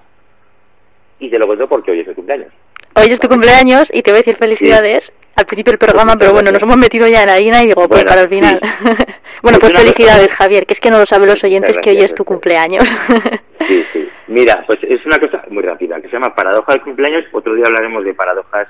y 1.18 1.30
te 1.30 1.38
lo 1.38 1.46
cuento 1.46 1.66
porque 1.68 1.90
hoy 1.90 2.00
es 2.00 2.08
el 2.08 2.14
cumpleaños. 2.14 2.52
hoy 2.94 3.06
es 3.10 3.20
tu 3.20 3.28
cumpleaños 3.28 3.88
y 3.92 4.02
te 4.02 4.10
voy 4.10 4.18
a 4.18 4.22
decir 4.22 4.36
felicidades 4.36 5.12
al 5.36 5.46
principio 5.46 5.72
del 5.72 5.78
programa, 5.78 6.16
pero 6.16 6.32
bueno, 6.32 6.52
nos 6.52 6.62
hemos 6.62 6.76
metido 6.76 7.08
ya 7.08 7.22
en 7.22 7.28
harina 7.28 7.62
y 7.62 7.68
digo, 7.68 7.88
pues 7.88 8.04
para 8.04 8.22
el 8.22 8.28
final. 8.28 8.60
bueno, 9.42 9.58
pues 9.58 9.72
felicidades, 9.72 10.30
Javier, 10.32 10.66
que 10.66 10.74
es 10.74 10.80
que 10.80 10.90
no 10.90 10.98
lo 10.98 11.06
saben 11.06 11.28
los 11.28 11.42
oyentes 11.42 11.76
que 11.78 11.90
hoy 11.90 11.98
es 11.98 12.14
tu 12.14 12.24
cumpleaños. 12.24 12.88
sí, 13.68 13.84
sí. 13.92 14.08
Mira, 14.28 14.64
pues 14.66 14.78
es 14.82 15.04
una 15.04 15.18
cosa 15.18 15.42
muy 15.50 15.62
rápida, 15.62 16.00
que 16.00 16.08
se 16.08 16.14
llama 16.14 16.34
paradoja 16.34 16.72
del 16.72 16.82
cumpleaños. 16.82 17.24
Otro 17.32 17.54
día 17.54 17.66
hablaremos 17.66 18.04
de 18.04 18.14
paradojas 18.14 18.68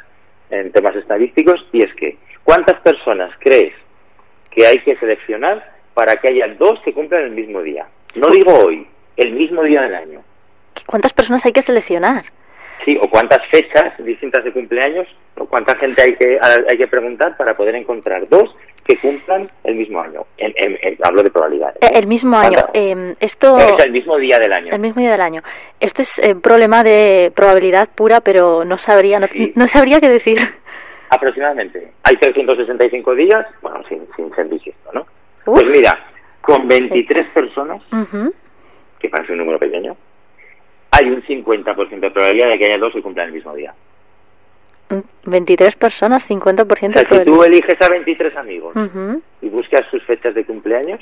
en 0.50 0.72
temas 0.72 0.96
estadísticos, 0.96 1.66
y 1.72 1.82
es 1.82 1.94
que, 1.94 2.18
¿cuántas 2.42 2.80
personas 2.80 3.30
crees 3.38 3.74
que 4.50 4.66
hay 4.66 4.78
que 4.80 4.96
seleccionar 4.96 5.72
para 5.94 6.20
que 6.20 6.28
haya 6.28 6.54
dos 6.58 6.80
que 6.84 6.92
cumplan 6.92 7.22
el 7.22 7.30
mismo 7.32 7.60
día? 7.62 7.86
No 8.14 8.28
digo 8.28 8.52
hoy, 8.52 8.86
el 9.16 9.32
mismo 9.32 9.62
día 9.62 9.82
del 9.82 9.94
año. 9.94 10.22
¿Cuántas 10.86 11.12
personas 11.12 11.44
hay 11.44 11.52
que 11.52 11.62
seleccionar? 11.62 12.24
Sí, 12.84 12.96
o 13.00 13.08
cuántas 13.08 13.38
fechas 13.50 13.92
distintas 13.98 14.44
de 14.44 14.52
cumpleaños, 14.52 15.06
o 15.36 15.46
cuánta 15.46 15.74
gente 15.76 16.02
hay 16.02 16.14
que, 16.16 16.38
hay 16.68 16.76
que 16.76 16.86
preguntar 16.86 17.36
para 17.36 17.54
poder 17.54 17.74
encontrar 17.76 18.28
dos 18.28 18.54
que 18.84 18.98
cumplan 18.98 19.48
el 19.64 19.76
mismo 19.76 20.00
año. 20.00 20.26
hablo 21.02 21.22
de 21.22 21.30
probabilidades. 21.30 21.76
¿eh? 21.80 21.88
El 21.94 22.06
mismo 22.06 22.36
año. 22.36 22.58
Eh, 22.74 23.14
esto... 23.20 23.56
Es 23.56 23.86
el 23.86 23.92
mismo 23.92 24.18
día 24.18 24.38
del 24.38 24.52
año. 24.52 24.72
El 24.72 24.80
mismo 24.80 25.00
día 25.00 25.12
del 25.12 25.22
año. 25.22 25.42
Esto 25.80 26.02
es 26.02 26.18
un 26.18 26.30
eh, 26.30 26.34
problema 26.36 26.82
de 26.82 27.32
probabilidad 27.34 27.88
pura, 27.94 28.20
pero 28.20 28.64
no 28.64 28.76
sabría, 28.76 29.18
no, 29.54 29.66
sabría 29.66 30.00
qué 30.00 30.10
decir. 30.10 30.38
Aproximadamente. 31.08 31.92
Hay 32.02 32.16
365 32.16 33.14
días, 33.14 33.46
bueno, 33.62 33.82
sin, 33.88 34.06
sin 34.16 34.34
ser 34.34 34.46
bisiesto, 34.46 34.92
¿no? 34.92 35.06
Pues 35.44 35.66
mira, 35.68 35.98
con 36.40 36.66
23 36.66 37.28
personas, 37.28 37.82
que 38.98 39.08
parece 39.08 39.32
un 39.32 39.38
número 39.38 39.58
pequeño, 39.58 39.96
hay 40.94 41.10
un 41.10 41.22
50% 41.22 42.00
de 42.00 42.10
probabilidad 42.10 42.50
de 42.50 42.58
que 42.58 42.64
haya 42.64 42.78
dos 42.78 42.92
que 42.92 43.02
cumplan 43.02 43.28
el 43.28 43.34
mismo 43.34 43.54
día. 43.54 43.74
23 45.24 45.76
personas, 45.76 46.28
50% 46.28 46.56
de 46.56 46.64
probabilidad. 46.64 47.08
Si 47.10 47.24
tú 47.24 47.42
eliges 47.42 47.82
a 47.82 47.88
23 47.88 48.36
amigos 48.36 48.76
y 49.40 49.48
buscas 49.48 49.82
sus 49.90 50.02
fechas 50.04 50.34
de 50.34 50.44
cumpleaños, 50.44 51.00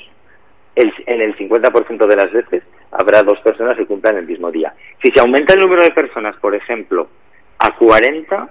el, 0.75 0.91
en 1.05 1.21
el 1.21 1.37
50% 1.37 2.07
de 2.07 2.15
las 2.15 2.31
veces 2.31 2.63
habrá 2.91 3.21
dos 3.21 3.39
personas 3.41 3.77
que 3.77 3.85
cumplan 3.85 4.17
el 4.17 4.25
mismo 4.25 4.51
día. 4.51 4.73
Si 5.03 5.11
se 5.11 5.19
aumenta 5.19 5.53
el 5.53 5.59
número 5.59 5.83
de 5.83 5.91
personas, 5.91 6.35
por 6.37 6.55
ejemplo, 6.55 7.07
a 7.59 7.75
40, 7.75 8.49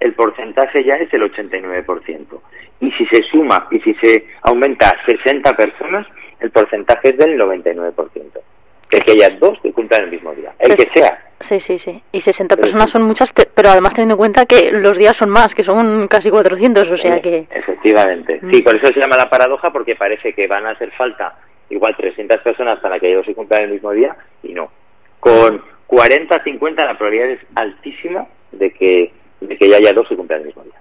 el 0.00 0.14
porcentaje 0.14 0.82
ya 0.82 0.98
es 0.98 1.12
el 1.14 1.22
89%. 1.22 2.40
Y 2.80 2.90
si 2.92 3.06
se 3.06 3.22
suma 3.30 3.68
y 3.70 3.78
si 3.80 3.94
se 3.94 4.26
aumenta 4.42 4.88
a 4.88 5.06
60 5.06 5.54
personas, 5.54 6.06
el 6.40 6.50
porcentaje 6.50 7.10
es 7.10 7.18
del 7.18 7.38
99% 7.38 8.40
que, 8.90 9.00
que 9.00 9.12
haya 9.12 9.30
dos 9.38 9.58
que 9.62 9.72
cumplan 9.72 10.04
el 10.04 10.10
mismo 10.10 10.34
día, 10.34 10.52
el 10.58 10.74
que 10.74 10.84
sea. 10.94 11.30
Sí, 11.40 11.58
sí, 11.58 11.78
sí. 11.78 12.02
Y 12.12 12.20
60 12.20 12.56
personas 12.56 12.90
son 12.90 13.02
muchas, 13.02 13.32
pero 13.32 13.70
además 13.70 13.94
teniendo 13.94 14.14
en 14.14 14.18
cuenta 14.18 14.44
que 14.44 14.70
los 14.72 14.98
días 14.98 15.16
son 15.16 15.30
más, 15.30 15.54
que 15.54 15.62
son 15.62 16.06
casi 16.06 16.30
400, 16.30 16.90
o 16.90 16.96
sea 16.98 17.20
que... 17.22 17.46
Efectivamente. 17.50 18.40
Sí, 18.40 18.60
mm. 18.60 18.62
por 18.62 18.76
eso 18.76 18.88
se 18.88 19.00
llama 19.00 19.16
la 19.16 19.30
paradoja, 19.30 19.70
porque 19.70 19.96
parece 19.96 20.34
que 20.34 20.46
van 20.46 20.66
a 20.66 20.72
hacer 20.72 20.90
falta 20.92 21.38
igual 21.70 21.96
300 21.96 22.42
personas 22.42 22.78
para 22.80 22.98
que 23.00 23.10
ellos 23.10 23.24
se 23.24 23.34
cumplan 23.34 23.62
el 23.62 23.70
mismo 23.70 23.90
día, 23.92 24.14
y 24.42 24.52
no. 24.52 24.70
Con 25.18 25.62
40, 25.86 26.42
50 26.42 26.84
la 26.84 26.98
probabilidad 26.98 27.30
es 27.30 27.40
altísima 27.54 28.26
de 28.52 28.70
que 28.72 29.12
de 29.40 29.56
que 29.56 29.68
ya 29.68 29.76
haya 29.76 29.92
dos 29.92 30.06
que 30.08 30.16
cumplan 30.16 30.40
el 30.40 30.46
mismo 30.46 30.62
día. 30.62 30.74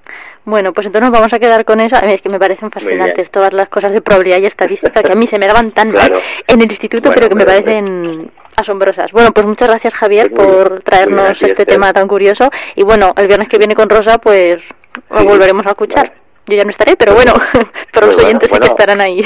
Bueno, 0.46 0.74
pues 0.74 0.88
entonces 0.88 1.10
nos 1.10 1.18
vamos 1.18 1.34
a 1.34 1.40
quedar 1.40 1.64
con 1.66 1.80
eso. 1.80 1.96
Es 1.98 2.22
que 2.22 2.30
me 2.30 2.40
parecen 2.40 2.72
fascinantes 2.72 3.30
todas 3.30 3.54
las 3.54 3.70
cosas 3.70 3.92
de 3.92 4.02
probabilidad 4.02 4.40
y 4.40 4.46
estadística 4.46 5.04
que 5.04 5.12
a 5.12 5.16
mí 5.16 5.28
se 5.28 5.38
me 5.38 5.48
daban 5.48 5.72
tan 5.72 5.92
mal 5.92 6.12
en 6.48 6.62
el 6.62 6.70
instituto, 6.70 7.12
pero 7.14 7.30
que 7.30 7.36
me 7.36 7.46
parecen 7.46 8.32
asombrosas. 8.56 9.12
Bueno, 9.12 9.32
pues 9.32 9.46
muchas 9.46 9.70
gracias 9.70 9.94
Javier 9.94 10.34
por 10.34 10.82
traernos 10.84 11.42
este 11.42 11.66
tema 11.66 11.94
tan 11.94 12.08
curioso. 12.08 12.50
Y 12.76 12.84
bueno, 12.84 13.14
el 13.16 13.28
viernes 13.28 13.48
que 13.48 13.58
viene 13.58 13.76
con 13.76 13.90
Rosa, 13.90 14.18
pues 14.18 14.64
lo 15.10 15.24
volveremos 15.24 15.66
a 15.66 15.70
escuchar. 15.70 16.14
Yo 16.48 16.58
ya 16.58 16.64
no 16.64 16.72
estaré, 16.72 16.96
pero 16.96 17.14
bueno, 17.14 17.34
pero 17.94 18.08
los 18.08 18.18
oyentes 18.18 18.50
sí 18.50 18.60
que 18.60 18.68
estarán 18.68 19.02
ahí. 19.02 19.22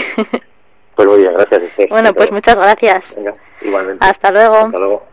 Pues 0.96 1.08
muy 1.08 1.22
bien, 1.22 1.34
gracias. 1.34 1.90
Bueno, 1.90 2.14
pues 2.14 2.32
muchas 2.32 2.56
gracias. 2.56 3.16
igualmente. 3.62 4.06
Hasta 4.06 4.32
luego. 4.32 4.58
Hasta 4.58 4.78
luego. 4.78 5.13